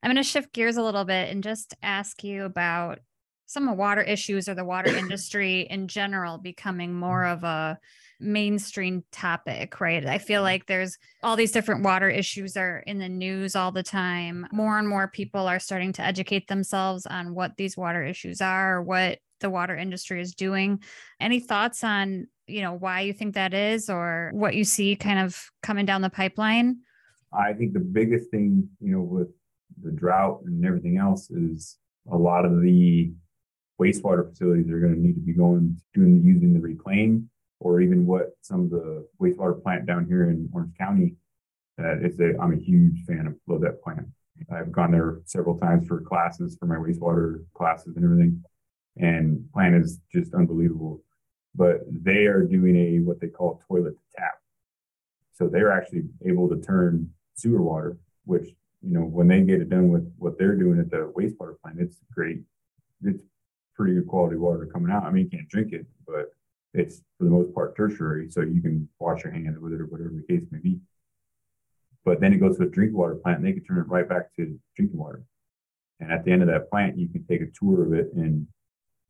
I'm 0.02 0.10
going 0.10 0.22
to 0.22 0.28
shift 0.28 0.52
gears 0.52 0.76
a 0.76 0.82
little 0.82 1.04
bit 1.04 1.30
and 1.30 1.42
just 1.42 1.74
ask 1.82 2.22
you 2.22 2.44
about 2.44 3.00
some 3.46 3.68
of 3.68 3.76
water 3.76 4.02
issues 4.02 4.48
or 4.48 4.54
the 4.54 4.64
water 4.64 4.94
industry 4.96 5.62
in 5.70 5.88
general 5.88 6.38
becoming 6.38 6.90
mm. 6.90 6.94
more 6.94 7.24
of 7.24 7.44
a 7.44 7.78
mainstream 8.20 9.04
topic, 9.12 9.80
right? 9.80 10.04
I 10.06 10.18
feel 10.18 10.40
mm. 10.40 10.44
like 10.44 10.66
there's 10.66 10.98
all 11.22 11.36
these 11.36 11.52
different 11.52 11.84
water 11.84 12.08
issues 12.08 12.56
are 12.56 12.78
in 12.86 12.98
the 12.98 13.08
news 13.08 13.56
all 13.56 13.72
the 13.72 13.82
time. 13.82 14.46
More 14.52 14.78
and 14.78 14.88
more 14.88 15.08
people 15.08 15.46
are 15.46 15.58
starting 15.58 15.92
to 15.94 16.02
educate 16.02 16.48
themselves 16.48 17.06
on 17.06 17.34
what 17.34 17.56
these 17.56 17.76
water 17.76 18.04
issues 18.04 18.40
are, 18.40 18.82
what 18.82 19.18
the 19.44 19.50
water 19.50 19.76
industry 19.76 20.22
is 20.22 20.34
doing. 20.34 20.82
Any 21.20 21.38
thoughts 21.38 21.84
on, 21.84 22.26
you 22.46 22.62
know, 22.62 22.72
why 22.72 23.02
you 23.02 23.12
think 23.12 23.34
that 23.34 23.52
is 23.52 23.90
or 23.90 24.30
what 24.32 24.54
you 24.54 24.64
see 24.64 24.96
kind 24.96 25.18
of 25.18 25.50
coming 25.62 25.84
down 25.84 26.00
the 26.00 26.08
pipeline? 26.08 26.78
I 27.30 27.52
think 27.52 27.74
the 27.74 27.80
biggest 27.80 28.30
thing, 28.30 28.68
you 28.80 28.92
know, 28.92 29.02
with 29.02 29.28
the 29.82 29.90
drought 29.90 30.40
and 30.46 30.64
everything 30.64 30.96
else 30.96 31.30
is 31.30 31.76
a 32.10 32.16
lot 32.16 32.46
of 32.46 32.62
the 32.62 33.12
wastewater 33.78 34.30
facilities 34.30 34.70
are 34.70 34.80
going 34.80 34.94
to 34.94 35.00
need 35.00 35.14
to 35.14 35.20
be 35.20 35.34
going 35.34 35.76
doing 35.92 36.22
using 36.24 36.54
the 36.54 36.60
reclaim 36.60 37.28
or 37.60 37.80
even 37.82 38.06
what 38.06 38.30
some 38.40 38.60
of 38.60 38.70
the 38.70 39.06
wastewater 39.20 39.62
plant 39.62 39.84
down 39.84 40.06
here 40.06 40.30
in 40.30 40.48
Orange 40.54 40.72
County 40.78 41.16
that 41.76 41.98
is 42.02 42.18
a 42.20 42.38
I'm 42.40 42.52
a 42.52 42.56
huge 42.56 43.04
fan 43.04 43.26
of 43.26 43.60
that 43.60 43.82
plant. 43.82 44.06
I've 44.50 44.72
gone 44.72 44.92
there 44.92 45.18
several 45.24 45.58
times 45.58 45.86
for 45.86 46.00
classes 46.00 46.56
for 46.58 46.66
my 46.66 46.76
wastewater 46.76 47.44
classes 47.54 47.96
and 47.96 48.04
everything 48.04 48.42
and 48.96 49.50
plant 49.52 49.74
is 49.74 50.00
just 50.12 50.34
unbelievable. 50.34 51.02
But 51.54 51.80
they 51.88 52.26
are 52.26 52.42
doing 52.42 52.76
a 52.76 53.00
what 53.00 53.20
they 53.20 53.28
call 53.28 53.62
toilet 53.68 53.94
to 53.94 54.16
tap. 54.16 54.34
So 55.32 55.48
they're 55.48 55.72
actually 55.72 56.04
able 56.26 56.48
to 56.48 56.60
turn 56.60 57.10
sewer 57.34 57.62
water, 57.62 57.96
which 58.24 58.48
you 58.82 58.92
know 58.92 59.02
when 59.02 59.28
they 59.28 59.40
get 59.42 59.60
it 59.60 59.70
done 59.70 59.88
with 59.88 60.12
what 60.18 60.38
they're 60.38 60.56
doing 60.56 60.80
at 60.80 60.90
the 60.90 61.12
wastewater 61.16 61.60
plant, 61.60 61.80
it's 61.80 61.98
great. 62.12 62.40
It's 63.02 63.22
pretty 63.76 63.94
good 63.94 64.06
quality 64.06 64.36
water 64.36 64.66
coming 64.66 64.92
out. 64.92 65.04
I 65.04 65.10
mean, 65.10 65.24
you 65.24 65.38
can't 65.38 65.48
drink 65.48 65.72
it, 65.72 65.86
but 66.06 66.32
it's 66.72 67.02
for 67.18 67.24
the 67.24 67.30
most 67.30 67.54
part 67.54 67.76
tertiary, 67.76 68.30
so 68.30 68.40
you 68.40 68.60
can 68.60 68.88
wash 68.98 69.24
your 69.24 69.32
hands 69.32 69.58
with 69.58 69.72
it 69.72 69.80
or 69.80 69.86
whatever 69.86 70.10
the 70.14 70.22
case 70.22 70.46
may 70.50 70.58
be. 70.58 70.78
But 72.04 72.20
then 72.20 72.32
it 72.32 72.38
goes 72.38 72.58
to 72.58 72.64
a 72.64 72.68
drinking 72.68 72.96
water 72.96 73.14
plant, 73.14 73.38
and 73.38 73.46
they 73.46 73.52
can 73.52 73.64
turn 73.64 73.78
it 73.78 73.88
right 73.88 74.08
back 74.08 74.34
to 74.36 74.58
drinking 74.76 74.98
water. 74.98 75.24
And 76.00 76.12
at 76.12 76.24
the 76.24 76.32
end 76.32 76.42
of 76.42 76.48
that 76.48 76.70
plant, 76.70 76.98
you 76.98 77.08
can 77.08 77.24
take 77.24 77.40
a 77.40 77.46
tour 77.46 77.84
of 77.84 77.92
it 77.94 78.12
and 78.14 78.46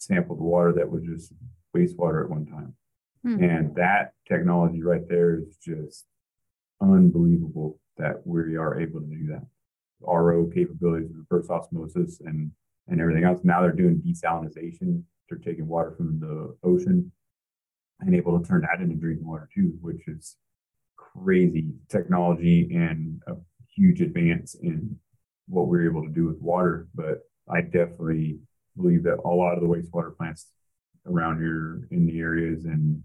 sampled 0.06 0.40
water 0.40 0.72
that 0.72 0.90
was 0.90 1.02
just 1.02 1.32
wastewater 1.76 2.24
at 2.24 2.30
one 2.30 2.46
time. 2.46 2.74
Hmm. 3.22 3.42
And 3.42 3.74
that 3.76 4.12
technology 4.28 4.82
right 4.82 5.06
there 5.08 5.38
is 5.38 5.56
just 5.56 6.04
unbelievable 6.80 7.78
that 7.96 8.26
we 8.26 8.56
are 8.56 8.80
able 8.80 9.00
to 9.00 9.06
do 9.06 9.26
that. 9.28 9.46
RO 10.00 10.46
capabilities, 10.52 11.10
reverse 11.14 11.48
osmosis, 11.48 12.20
and 12.20 12.50
and 12.88 13.00
everything 13.00 13.24
else. 13.24 13.40
Now 13.44 13.62
they're 13.62 13.72
doing 13.72 14.02
desalination. 14.06 15.02
They're 15.28 15.38
taking 15.38 15.66
water 15.66 15.94
from 15.96 16.20
the 16.20 16.54
ocean 16.62 17.10
and 18.00 18.14
able 18.14 18.38
to 18.38 18.46
turn 18.46 18.62
that 18.62 18.82
into 18.82 18.96
drinking 18.96 19.26
water 19.26 19.48
too, 19.54 19.72
which 19.80 20.06
is 20.06 20.36
crazy 20.96 21.72
technology 21.88 22.68
and 22.74 23.22
a 23.26 23.34
huge 23.74 24.02
advance 24.02 24.54
in 24.54 24.96
what 25.48 25.68
we're 25.68 25.88
able 25.88 26.02
to 26.02 26.10
do 26.10 26.26
with 26.26 26.40
water. 26.40 26.88
But 26.94 27.20
I 27.48 27.62
definitely 27.62 28.40
believe 28.76 29.02
that 29.04 29.18
a 29.24 29.28
lot 29.28 29.54
of 29.54 29.60
the 29.60 29.68
wastewater 29.68 30.16
plants 30.16 30.48
around 31.06 31.38
here 31.38 31.86
in 31.90 32.06
the 32.06 32.18
areas 32.18 32.64
and 32.64 33.02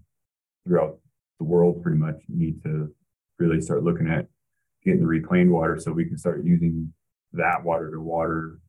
throughout 0.65 0.97
the 1.39 1.43
world 1.45 1.81
pretty 1.83 1.97
much 1.97 2.15
need 2.27 2.61
to 2.63 2.93
really 3.37 3.61
start 3.61 3.83
looking 3.83 4.09
at 4.09 4.27
getting 4.83 5.01
the 5.01 5.07
reclaimed 5.07 5.51
water 5.51 5.79
so 5.79 5.91
we 5.91 6.05
can 6.05 6.17
start 6.17 6.43
using 6.43 6.93
that 7.33 7.63
water 7.63 7.91
to 7.91 7.99
water 7.99 8.59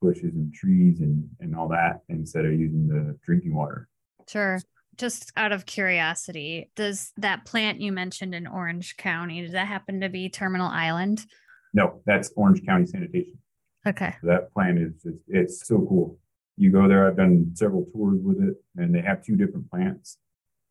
bushes 0.00 0.34
and 0.34 0.52
trees 0.54 1.00
and, 1.00 1.28
and 1.40 1.54
all 1.54 1.68
that 1.68 2.00
instead 2.08 2.44
of 2.44 2.52
using 2.52 2.88
the 2.88 3.16
drinking 3.24 3.54
water. 3.54 3.88
Sure. 4.28 4.60
Just 4.96 5.32
out 5.36 5.52
of 5.52 5.66
curiosity, 5.66 6.70
does 6.76 7.12
that 7.16 7.44
plant 7.44 7.80
you 7.80 7.92
mentioned 7.92 8.34
in 8.34 8.46
Orange 8.46 8.96
County, 8.96 9.42
does 9.42 9.52
that 9.52 9.66
happen 9.66 10.00
to 10.00 10.08
be 10.08 10.28
Terminal 10.28 10.68
Island? 10.68 11.24
No, 11.72 12.02
that's 12.04 12.30
Orange 12.36 12.64
County 12.64 12.86
Sanitation. 12.86 13.38
Okay. 13.86 14.14
That 14.22 14.52
plant 14.52 14.78
is 14.78 14.92
just, 15.02 15.18
it's 15.28 15.66
so 15.66 15.86
cool. 15.88 16.18
You 16.56 16.70
go 16.70 16.86
there, 16.88 17.06
I've 17.06 17.16
done 17.16 17.52
several 17.54 17.86
tours 17.92 18.20
with 18.22 18.42
it, 18.42 18.54
and 18.76 18.94
they 18.94 19.00
have 19.00 19.24
two 19.24 19.36
different 19.36 19.70
plants. 19.70 20.18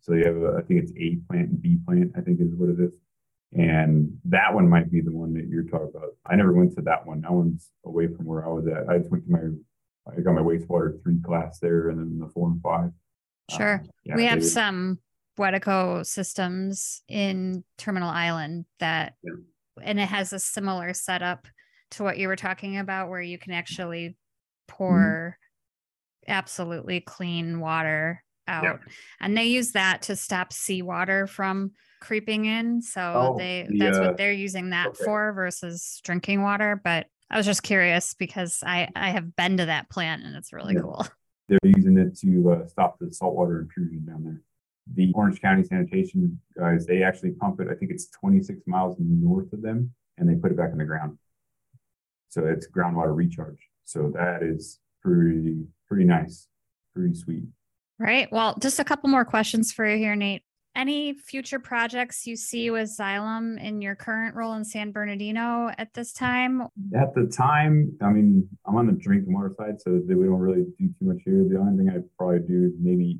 So 0.02 0.14
you 0.14 0.26
have, 0.26 0.38
a, 0.38 0.58
I 0.60 0.62
think 0.62 0.84
it's 0.84 0.92
A 0.98 1.18
plant 1.28 1.50
and 1.50 1.62
B 1.62 1.80
plant, 1.86 2.12
I 2.16 2.22
think 2.22 2.40
is 2.40 2.54
what 2.54 2.70
it 2.70 2.80
is. 2.80 2.92
And 3.52 4.20
that 4.26 4.54
one 4.54 4.70
might 4.70 4.92
be 4.92 5.02
the 5.02 5.12
one 5.12 5.34
that 5.34 5.48
you're 5.48 5.64
talking 5.64 5.92
about. 5.96 6.10
I 6.26 6.36
never 6.36 6.54
went 6.54 6.76
to 6.76 6.84
that 6.84 7.08
one. 7.08 7.22
That 7.22 7.32
one's 7.32 7.70
away 7.84 8.08
from 8.08 8.26
where 8.26 8.46
I 8.46 8.50
was 8.50 8.68
at. 8.68 8.88
I 8.88 9.00
just 9.00 9.10
went 9.10 9.26
to 9.26 9.32
my, 9.32 9.40
I 10.08 10.22
got 10.22 10.36
my 10.36 10.42
wastewater 10.42 11.02
three 11.02 11.20
class 11.20 11.58
there 11.60 11.90
and 11.90 12.00
then 12.00 12.20
the 12.20 12.32
four 12.32 12.50
and 12.50 12.62
five. 12.62 12.92
Sure. 13.50 13.82
Uh, 13.84 13.88
yeah, 14.04 14.16
we 14.16 14.26
have 14.26 14.46
some 14.46 15.00
Wedeco 15.40 16.06
systems 16.06 17.02
in 17.08 17.64
Terminal 17.80 18.10
Island 18.10 18.66
that, 18.80 19.16
yeah. 19.24 19.34
and 19.82 20.00
it 20.00 20.08
has 20.08 20.32
a 20.32 20.40
similar 20.40 20.94
setup 20.94 21.48
to 21.92 22.04
what 22.04 22.18
you 22.18 22.28
were 22.28 22.36
talking 22.36 22.78
about, 22.78 23.10
where 23.10 23.22
you 23.22 23.38
can 23.38 23.54
actually 23.54 24.16
pour 24.68 25.38
mm-hmm. 26.28 26.32
absolutely 26.32 27.02
clean 27.02 27.60
water 27.60 28.24
out. 28.48 28.64
Yeah. 28.64 28.78
And 29.20 29.38
they 29.38 29.46
use 29.46 29.72
that 29.72 30.04
to 30.04 30.16
stop 30.16 30.52
seawater 30.52 31.28
from 31.28 31.72
creeping 32.02 32.46
in. 32.46 32.82
So 32.82 33.02
oh, 33.02 33.38
they 33.38 33.68
that's 33.78 34.00
what 34.00 34.18
they're 34.18 34.32
using 34.32 34.72
that 34.72 34.88
okay. 34.88 35.04
for 35.04 35.34
versus 35.34 36.02
drinking 36.04 36.42
water. 36.42 36.80
But 36.84 37.08
I 37.30 37.38
was 37.38 37.46
just 37.46 37.64
curious 37.64 38.14
because 38.16 38.64
I 38.66 38.90
I 38.96 39.12
have 39.12 39.36
been 39.36 39.58
to 39.58 39.68
that 39.68 39.90
plant 39.90 40.24
and 40.24 40.36
it's 40.36 40.52
really 40.52 40.74
yeah. 40.74 40.82
cool. 40.82 41.08
They're 41.48 41.60
using 41.64 41.98
it 41.98 42.16
to 42.20 42.52
uh, 42.52 42.68
stop 42.68 43.00
the 43.00 43.12
saltwater 43.12 43.62
intrusion 43.62 44.06
down 44.06 44.24
there. 44.24 44.42
The 44.94 45.12
Orange 45.16 45.42
County 45.42 45.64
sanitation 45.64 46.40
guys, 46.56 46.86
they 46.86 47.02
actually 47.02 47.32
pump 47.32 47.60
it. 47.60 47.70
I 47.72 47.74
think 47.74 47.90
it's 47.90 48.08
26 48.12 48.62
miles 48.68 48.98
north 49.00 49.52
of 49.52 49.64
them, 49.64 49.92
and 50.20 50.30
they 50.30 50.36
put 50.36 50.52
it 50.52 50.58
back 50.58 50.72
in 50.72 50.78
the 50.78 50.86
ground. 50.86 51.18
So 52.30 52.46
it's 52.46 52.68
groundwater 52.68 53.16
recharge. 53.16 53.60
So 53.86 54.12
that 54.14 54.44
is 54.44 54.80
pretty 55.02 55.66
pretty 55.88 56.06
nice, 56.06 56.48
pretty 56.96 57.16
sweet. 57.16 57.44
Right. 57.98 58.32
Well, 58.32 58.56
just 58.60 58.80
a 58.80 58.84
couple 58.84 59.10
more 59.10 59.26
questions 59.26 59.74
for 59.74 59.86
you 59.90 59.98
here, 59.98 60.16
Nate. 60.16 60.44
Any 60.76 61.14
future 61.14 61.60
projects 61.60 62.28
you 62.28 62.36
see 62.36 62.70
with 62.70 62.96
Xylem 62.96 63.62
in 63.62 63.82
your 63.82 63.96
current 63.96 64.36
role 64.36 64.54
in 64.54 64.64
San 64.64 64.92
Bernardino 64.92 65.72
at 65.78 65.94
this 65.94 66.14
time? 66.14 66.62
At 66.96 67.14
the 67.16 67.26
time, 67.26 67.98
I 68.02 68.10
mean, 68.10 68.48
I'm 68.66 68.76
on 68.76 68.86
the 68.86 68.94
drinking 68.94 69.34
water 69.34 69.54
side, 69.58 69.82
so 69.82 69.92
we 70.08 70.14
don't 70.14 70.40
really 70.40 70.66
do 70.78 70.88
too 70.88 71.06
much 71.06 71.18
here. 71.26 71.44
The 71.50 71.58
only 71.58 71.84
thing 71.84 71.94
I'd 71.94 72.06
probably 72.18 72.40
do 72.48 72.66
is 72.66 72.74
maybe 72.80 73.20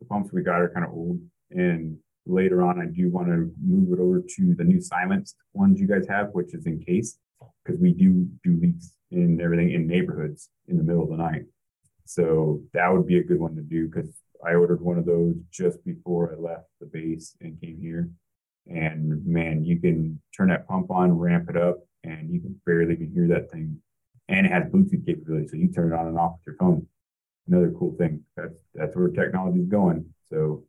the 0.00 0.06
pumps 0.06 0.32
we 0.32 0.42
got 0.42 0.60
are 0.60 0.70
kind 0.70 0.86
of 0.86 0.92
old. 0.92 1.20
And 1.50 1.98
later 2.26 2.62
on, 2.62 2.80
I 2.80 2.86
do 2.86 3.10
want 3.10 3.28
to 3.28 3.52
move 3.62 3.92
it 3.92 4.00
over 4.00 4.20
to 4.20 4.54
the 4.56 4.64
new 4.64 4.80
silenced 4.80 5.36
ones 5.52 5.78
you 5.78 5.86
guys 5.86 6.08
have, 6.08 6.30
which 6.32 6.54
is 6.54 6.66
encased, 6.66 7.20
because 7.64 7.80
we 7.80 7.92
do 7.92 8.28
do 8.44 8.58
leaks 8.60 8.92
in 9.10 9.40
everything 9.40 9.70
in 9.72 9.86
neighborhoods 9.86 10.48
in 10.66 10.76
the 10.76 10.82
middle 10.82 11.02
of 11.02 11.10
the 11.10 11.16
night. 11.16 11.44
So 12.04 12.62
that 12.72 12.88
would 12.88 13.06
be 13.06 13.18
a 13.18 13.24
good 13.24 13.38
one 13.38 13.54
to 13.56 13.62
do 13.62 13.88
because 13.88 14.10
I 14.44 14.54
ordered 14.54 14.80
one 14.80 14.98
of 14.98 15.04
those 15.04 15.34
just 15.50 15.84
before 15.84 16.32
I 16.32 16.40
left 16.40 16.68
the 16.80 16.86
base 16.86 17.36
and 17.40 17.60
came 17.60 17.78
here. 17.80 18.10
And 18.66 19.24
man, 19.26 19.64
you 19.64 19.80
can 19.80 20.20
turn 20.36 20.48
that 20.48 20.68
pump 20.68 20.90
on, 20.90 21.18
ramp 21.18 21.48
it 21.50 21.56
up, 21.56 21.78
and 22.04 22.30
you 22.30 22.40
can 22.40 22.60
barely 22.66 22.94
even 22.94 23.12
hear 23.12 23.28
that 23.28 23.50
thing. 23.50 23.80
And 24.28 24.46
it 24.46 24.52
has 24.52 24.64
Bluetooth 24.64 25.06
capability, 25.06 25.48
so 25.48 25.56
you 25.56 25.68
turn 25.68 25.92
it 25.92 25.96
on 25.96 26.06
and 26.06 26.18
off 26.18 26.32
with 26.32 26.46
your 26.46 26.56
phone. 26.56 26.86
Another 27.46 27.72
cool 27.78 27.94
thing. 27.96 28.24
That's 28.36 28.58
that's 28.74 28.94
where 28.94 29.08
technology 29.08 29.60
is 29.60 29.68
going. 29.68 30.04
So 30.30 30.64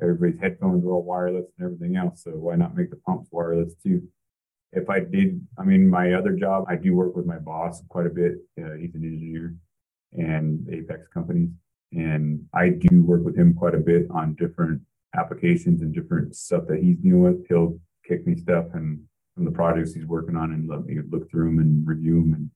everybody's 0.00 0.40
headphones 0.40 0.84
are 0.84 0.90
all 0.90 1.02
wireless 1.02 1.44
and 1.58 1.66
everything 1.66 1.96
else. 1.96 2.22
So 2.24 2.30
why 2.30 2.56
not 2.56 2.74
make 2.74 2.90
the 2.90 2.96
pumps 2.96 3.28
wireless 3.30 3.74
too? 3.82 4.08
If 4.72 4.88
I 4.88 5.00
did, 5.00 5.46
I 5.58 5.64
mean, 5.64 5.88
my 5.88 6.14
other 6.14 6.32
job, 6.32 6.64
I 6.68 6.76
do 6.76 6.94
work 6.94 7.14
with 7.14 7.26
my 7.26 7.38
boss 7.38 7.82
quite 7.88 8.06
a 8.06 8.10
bit. 8.10 8.34
Uh, 8.58 8.74
he's 8.80 8.94
an 8.94 9.04
engineer, 9.04 9.54
and 10.12 10.66
Apex 10.70 11.08
companies. 11.08 11.50
And 11.92 12.46
I 12.54 12.70
do 12.70 13.02
work 13.04 13.22
with 13.24 13.36
him 13.36 13.54
quite 13.54 13.74
a 13.74 13.78
bit 13.78 14.06
on 14.10 14.34
different 14.34 14.80
applications 15.14 15.82
and 15.82 15.94
different 15.94 16.34
stuff 16.34 16.64
that 16.68 16.82
he's 16.82 16.96
dealing 16.96 17.22
with. 17.22 17.46
He'll 17.48 17.78
kick 18.06 18.26
me 18.26 18.34
stuff 18.34 18.66
and 18.72 19.00
from 19.34 19.44
the 19.44 19.50
projects 19.50 19.94
he's 19.94 20.06
working 20.06 20.36
on 20.36 20.52
and 20.52 20.68
let 20.68 20.84
me 20.84 20.98
look 21.10 21.30
through 21.30 21.46
them 21.46 21.58
and 21.58 21.86
review 21.86 22.20
them. 22.22 22.34
And 22.34 22.50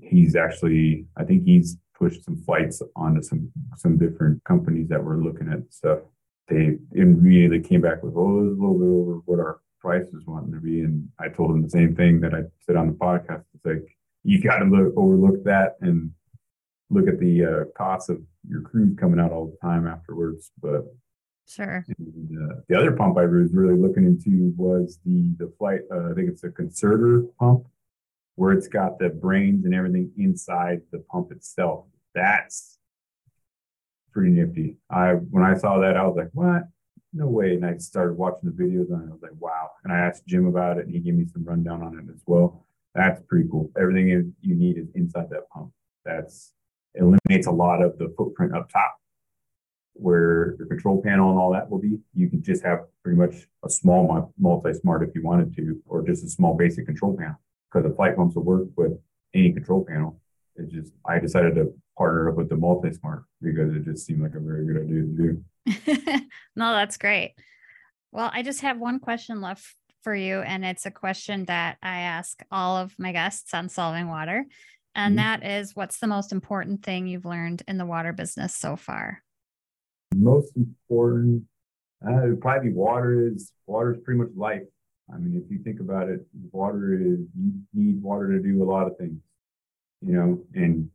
he's 0.00 0.36
actually, 0.36 1.06
I 1.16 1.24
think 1.24 1.44
he's 1.44 1.76
pushed 1.98 2.24
some 2.24 2.36
Flygts 2.36 2.80
onto 2.94 3.22
some 3.22 3.50
some 3.76 3.98
different 3.98 4.42
companies 4.44 4.88
that 4.88 5.02
were 5.02 5.16
looking 5.16 5.50
at 5.52 5.72
stuff. 5.72 6.00
They 6.46 6.78
immediately 6.92 7.60
came 7.60 7.80
back 7.80 8.02
with, 8.02 8.14
oh, 8.16 8.40
it 8.40 8.42
was 8.42 8.58
a 8.58 8.60
little 8.60 8.78
bit 8.78 8.86
over 8.86 9.14
what 9.26 9.40
our 9.40 9.60
prices 9.80 10.24
wanting 10.26 10.52
to 10.52 10.60
be. 10.60 10.80
And 10.80 11.08
I 11.18 11.28
told 11.28 11.50
him 11.50 11.62
the 11.62 11.70
same 11.70 11.94
thing 11.94 12.20
that 12.20 12.34
I 12.34 12.42
said 12.60 12.76
on 12.76 12.88
the 12.88 12.92
podcast. 12.94 13.44
It's 13.54 13.64
like, 13.64 13.96
you 14.24 14.42
got 14.42 14.58
to 14.58 14.64
look 14.64 14.92
overlook 14.96 15.44
that 15.44 15.76
and 15.80 16.10
look 16.90 17.08
at 17.08 17.18
the 17.18 17.44
uh, 17.44 17.64
costs 17.76 18.08
of 18.08 18.18
your 18.46 18.62
crews 18.62 18.96
coming 18.98 19.20
out 19.20 19.32
all 19.32 19.46
the 19.46 19.56
time 19.66 19.86
afterwards. 19.86 20.50
But 20.60 20.84
sure. 21.46 21.84
And, 21.98 22.50
uh, 22.50 22.60
the 22.68 22.78
other 22.78 22.92
pump 22.92 23.16
I 23.18 23.26
was 23.26 23.52
really 23.52 23.78
looking 23.78 24.04
into 24.04 24.52
was 24.56 24.98
the 25.04 25.34
the 25.38 25.52
Flygt. 25.60 25.82
Uh, 25.90 26.10
I 26.10 26.14
think 26.14 26.28
it's 26.28 26.44
a 26.44 26.50
concertor 26.50 27.24
pump, 27.38 27.66
where 28.34 28.52
it's 28.52 28.68
got 28.68 28.98
the 28.98 29.08
brains 29.08 29.64
and 29.64 29.74
everything 29.74 30.10
inside 30.16 30.80
the 30.92 30.98
pump 31.10 31.30
itself. 31.32 31.86
That's 32.14 32.78
pretty 34.12 34.30
nifty. 34.30 34.76
I 34.90 35.12
when 35.12 35.44
I 35.44 35.54
saw 35.56 35.78
that, 35.78 35.96
I 35.96 36.06
was 36.06 36.16
like, 36.16 36.30
what? 36.32 36.64
No 37.12 37.26
way. 37.26 37.54
And 37.54 37.64
I 37.64 37.76
started 37.78 38.14
watching 38.14 38.50
the 38.50 38.62
videos 38.62 38.90
and 38.90 39.08
I 39.08 39.12
was 39.12 39.22
like, 39.22 39.32
wow. 39.38 39.70
And 39.84 39.92
I 39.92 39.98
asked 39.98 40.26
Jim 40.26 40.46
about 40.46 40.78
it 40.78 40.86
and 40.86 40.94
he 40.94 41.00
gave 41.00 41.14
me 41.14 41.26
some 41.32 41.44
rundown 41.44 41.82
on 41.82 41.98
it 41.98 42.12
as 42.12 42.22
well. 42.26 42.66
That's 42.94 43.20
pretty 43.28 43.48
cool. 43.50 43.70
Everything 43.78 44.34
you 44.40 44.54
need 44.54 44.78
is 44.78 44.88
inside 44.94 45.30
that 45.30 45.48
pump. 45.50 45.72
That's 46.04 46.52
eliminates 46.94 47.46
a 47.46 47.52
lot 47.52 47.82
of 47.82 47.96
the 47.98 48.12
footprint 48.16 48.54
up 48.54 48.70
top 48.70 48.96
where 49.94 50.54
the 50.58 50.64
control 50.66 51.02
panel 51.02 51.30
and 51.30 51.38
all 51.38 51.52
that 51.52 51.68
will 51.68 51.78
be. 51.78 51.98
You 52.14 52.28
can 52.28 52.42
just 52.42 52.62
have 52.64 52.80
pretty 53.02 53.18
much 53.18 53.48
a 53.64 53.70
small 53.70 54.32
MultiSmart 54.40 55.06
if 55.08 55.14
you 55.14 55.22
wanted 55.22 55.54
to, 55.56 55.80
or 55.86 56.06
just 56.06 56.24
a 56.24 56.28
small 56.28 56.56
basic 56.56 56.86
control 56.86 57.16
panel 57.16 57.36
because 57.70 57.88
the 57.88 57.94
Flygt 57.94 58.16
pumps 58.16 58.36
will 58.36 58.44
work 58.44 58.68
with 58.76 58.92
any 59.34 59.52
control 59.52 59.84
panel. 59.84 60.20
It 60.58 60.70
just, 60.70 60.92
I 61.06 61.18
decided 61.18 61.54
to 61.56 61.72
partner 61.96 62.30
up 62.30 62.36
with 62.36 62.48
the 62.48 62.56
MultiSmart 62.56 63.24
because 63.40 63.74
it 63.74 63.84
just 63.84 64.04
seemed 64.06 64.22
like 64.22 64.34
a 64.34 64.40
very 64.40 64.66
good 64.66 64.82
idea 64.82 65.02
to 65.02 66.16
do. 66.16 66.26
no, 66.56 66.72
that's 66.72 66.96
great. 66.96 67.34
Well, 68.12 68.30
I 68.32 68.42
just 68.42 68.62
have 68.62 68.78
one 68.78 69.00
question 69.00 69.40
left 69.40 69.64
for 70.02 70.14
you, 70.14 70.40
and 70.40 70.64
it's 70.64 70.86
a 70.86 70.90
question 70.90 71.44
that 71.46 71.76
I 71.82 72.00
ask 72.00 72.42
all 72.50 72.76
of 72.76 72.94
my 72.98 73.12
guests 73.12 73.54
on 73.54 73.68
Solving 73.68 74.08
Water 74.08 74.46
and 74.98 75.16
mm-hmm. 75.16 75.42
that 75.42 75.46
is 75.46 75.76
what's 75.76 75.98
the 75.98 76.08
most 76.08 76.32
important 76.32 76.82
thing 76.82 77.06
you've 77.06 77.24
learned 77.24 77.62
in 77.68 77.78
the 77.78 77.86
water 77.86 78.12
business 78.12 78.54
so 78.54 78.74
far? 78.74 79.22
Most 80.14 80.56
important, 80.56 81.44
uh, 82.04 82.22
would 82.24 82.40
probably 82.40 82.70
be 82.70 82.74
water 82.74 83.28
is 83.28 83.52
water 83.66 83.94
is 83.94 84.00
pretty 84.02 84.18
much 84.18 84.30
life. 84.36 84.62
I 85.12 85.18
mean, 85.18 85.40
if 85.42 85.50
you 85.50 85.62
think 85.62 85.78
about 85.78 86.08
it, 86.08 86.26
water 86.50 86.94
is 86.94 87.20
you 87.38 87.52
need 87.72 88.02
water 88.02 88.32
to 88.32 88.42
do 88.42 88.60
a 88.62 88.64
lot 88.64 88.88
of 88.88 88.96
things, 88.98 89.20
you 90.00 90.12
know, 90.12 90.40
and 90.54 90.88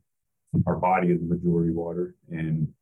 our 0.66 0.76
body 0.76 1.08
is 1.08 1.20
majority 1.22 1.72
water. 1.72 2.14
And 2.30 2.72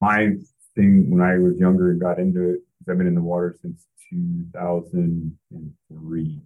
my 0.00 0.32
thing 0.74 1.10
when 1.10 1.20
I 1.20 1.36
was 1.38 1.58
younger 1.58 1.90
and 1.90 2.00
got 2.00 2.18
into 2.18 2.48
it, 2.50 2.60
I've 2.88 2.98
been 2.98 3.06
in 3.06 3.14
the 3.14 3.20
water 3.20 3.54
since 3.60 3.86
2003. 4.10 6.40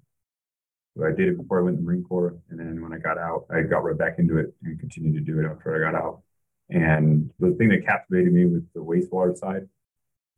So 0.97 1.05
I 1.05 1.11
did 1.11 1.29
it 1.29 1.37
before 1.37 1.61
I 1.61 1.63
went 1.63 1.79
in 1.79 1.85
the 1.85 1.87
Marine 1.87 2.05
Corps. 2.05 2.37
And 2.51 2.59
then 2.59 2.83
when 2.83 2.93
I 2.93 2.99
got 2.99 3.19
out, 3.19 3.47
I 3.51 3.63
got 3.63 3.85
right 3.85 3.97
back 3.97 4.19
into 4.19 4.39
it 4.39 4.53
and 4.65 4.81
continued 4.81 5.15
to 5.15 5.21
do 5.21 5.39
it 5.41 5.47
after 5.47 5.77
I 5.77 5.91
got 5.91 6.01
out. 6.01 6.23
And 6.71 7.31
the 7.39 7.53
thing 7.53 7.69
that 7.69 7.87
captivated 7.87 8.33
me 8.33 8.47
with 8.47 8.67
the 8.75 8.81
wastewater 8.81 9.37
side 9.37 9.69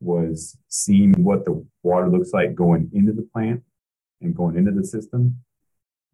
was 0.01 0.59
seeing 0.69 1.23
what 1.23 1.45
the 1.45 1.65
water 1.83 2.09
looks 2.09 2.33
like 2.33 2.55
going 2.55 2.91
into 2.93 3.13
the 3.13 3.29
plant 3.33 3.63
and 4.21 4.35
going 4.35 4.57
into 4.57 4.73
the 4.73 4.85
system 4.85 5.37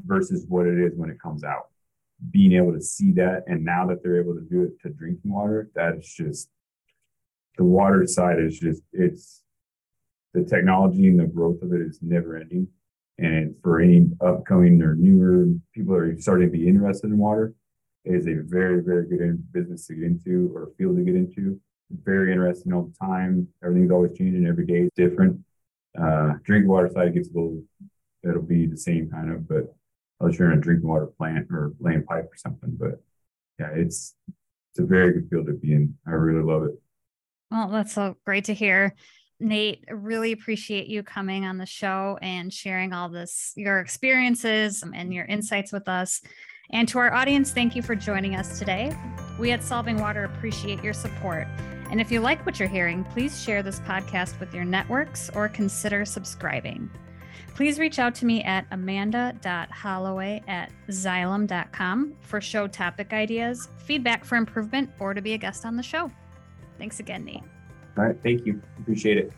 versus 0.05 0.45
what 0.49 0.67
it 0.67 0.79
is 0.79 0.95
when 0.97 1.11
it 1.11 1.21
comes 1.21 1.45
out. 1.45 1.69
Being 2.31 2.53
able 2.53 2.73
to 2.73 2.81
see 2.81 3.13
that, 3.13 3.45
and 3.47 3.65
now 3.65 3.87
that 3.87 4.03
they're 4.03 4.21
able 4.21 4.35
to 4.35 4.41
do 4.41 4.63
it 4.65 4.81
to 4.83 4.91
drinking 4.91 5.33
water, 5.33 5.71
that 5.75 5.97
is 5.97 6.13
just 6.13 6.51
the 7.57 7.65
water 7.65 8.07
side 8.07 8.39
is 8.41 8.59
just 8.59 8.83
it's 8.93 9.43
the 10.35 10.45
technology 10.45 11.09
and 11.09 11.19
the 11.19 11.27
growth 11.27 11.63
of 11.63 11.73
it 11.73 11.81
is 11.81 11.99
never 12.03 12.37
ending. 12.37 12.69
And 13.19 13.55
for 13.63 13.81
any 13.81 14.09
upcoming 14.21 14.81
or 14.83 14.95
newer 14.95 15.53
people 15.75 15.95
that 15.95 16.03
are 16.03 16.21
starting 16.21 16.51
to 16.51 16.57
be 16.57 16.69
interested 16.69 17.11
in 17.11 17.19
water, 17.19 17.55
it 18.05 18.15
is 18.15 18.27
a 18.29 18.37
very, 18.45 18.81
very 18.83 19.07
good 19.09 19.53
business 19.53 19.87
to 19.89 19.95
get 19.95 20.05
into 20.05 20.53
or 20.55 20.71
field 20.79 20.97
to 20.97 21.03
get 21.03 21.17
into. 21.17 21.61
Very 22.05 22.33
interesting 22.33 22.73
all 22.73 22.85
the 22.85 23.07
time. 23.07 23.49
Everything's 23.65 23.91
always 23.91 24.17
changing. 24.17 24.47
Every 24.47 24.67
day 24.67 24.83
is 24.83 24.91
different. 24.95 25.41
Uh, 26.01 26.35
drinking 26.45 26.69
water 26.69 26.91
side 26.93 27.15
gets 27.15 27.29
a 27.31 27.33
little, 27.33 27.63
it'll 28.23 28.43
be 28.43 28.67
the 28.67 28.77
same 28.77 29.11
kind 29.11 29.33
of, 29.33 29.49
but 29.49 29.75
unless 30.21 30.39
you're 30.39 30.51
in 30.51 30.59
a 30.59 30.61
drinking 30.61 30.89
water 30.89 31.07
plant 31.07 31.49
or 31.51 31.73
laying 31.81 32.05
pipe 32.05 32.25
or 32.25 32.37
something. 32.37 32.77
But 32.79 33.01
yeah, 33.59 33.71
it's 33.75 34.15
it's 34.71 34.79
a 34.81 34.85
very 34.85 35.13
good 35.13 35.29
field 35.31 35.47
to 35.47 35.55
be 35.55 35.73
in. 35.73 35.97
I 36.07 36.11
really 36.11 36.43
love 36.43 36.65
it. 36.65 36.81
Well, 37.51 37.69
that's 37.69 37.95
so 37.95 38.17
great 38.25 38.45
to 38.45 38.55
hear. 38.55 38.95
Nate, 39.41 39.85
really 39.89 40.33
appreciate 40.33 40.89
you 40.89 41.03
coming 41.03 41.45
on 41.45 41.59
the 41.59 41.67
show 41.67 42.19
and 42.21 42.53
sharing 42.53 42.93
all 42.93 43.09
this, 43.09 43.53
your 43.57 43.79
experiences 43.79 44.83
and 44.95 45.15
your 45.15 45.25
insights 45.27 45.73
with 45.73 45.89
us. 45.89 46.21
And 46.71 46.89
to 46.89 46.99
our 46.99 47.13
audience, 47.15 47.53
thank 47.53 47.75
you 47.75 47.83
for 47.83 47.95
joining 47.95 48.35
us 48.35 48.59
today. 48.59 48.95
We 49.39 49.53
at 49.53 49.63
Solving 49.63 49.99
Water 49.99 50.25
appreciate 50.25 50.83
your 50.83 50.93
support. 50.93 51.47
And 51.91 52.01
if 52.01 52.11
you 52.11 52.21
like 52.21 52.45
what 52.45 52.59
you're 52.59 52.69
hearing, 52.69 53.05
please 53.05 53.43
share 53.43 53.63
this 53.63 53.81
podcast 53.81 54.39
with 54.41 54.53
your 54.53 54.65
networks 54.65 55.31
or 55.35 55.49
consider 55.49 56.05
subscribing. 56.05 56.91
Please 57.55 57.79
reach 57.79 57.99
out 57.99 58.15
to 58.17 58.27
me 58.27 58.43
at 58.45 58.67
amanda.holloway 58.71 60.43
at 60.47 60.71
xylem.com 60.89 62.15
for 62.21 62.41
show 62.41 62.67
topic 62.67 63.13
ideas, 63.13 63.69
feedback 63.79 64.25
for 64.25 64.37
improvement, 64.37 64.91
or 64.99 65.15
to 65.15 65.21
be 65.21 65.35
a 65.35 65.39
guest 65.39 65.65
on 65.67 65.77
the 65.77 65.83
show. 65.83 66.11
Thanks 66.79 67.01
again, 67.01 67.25
Nate. 67.25 67.43
All 67.97 68.05
right. 68.05 68.17
Thank 68.23 68.47
you. 68.47 68.63
Appreciate 68.79 69.19
it. 69.19 69.33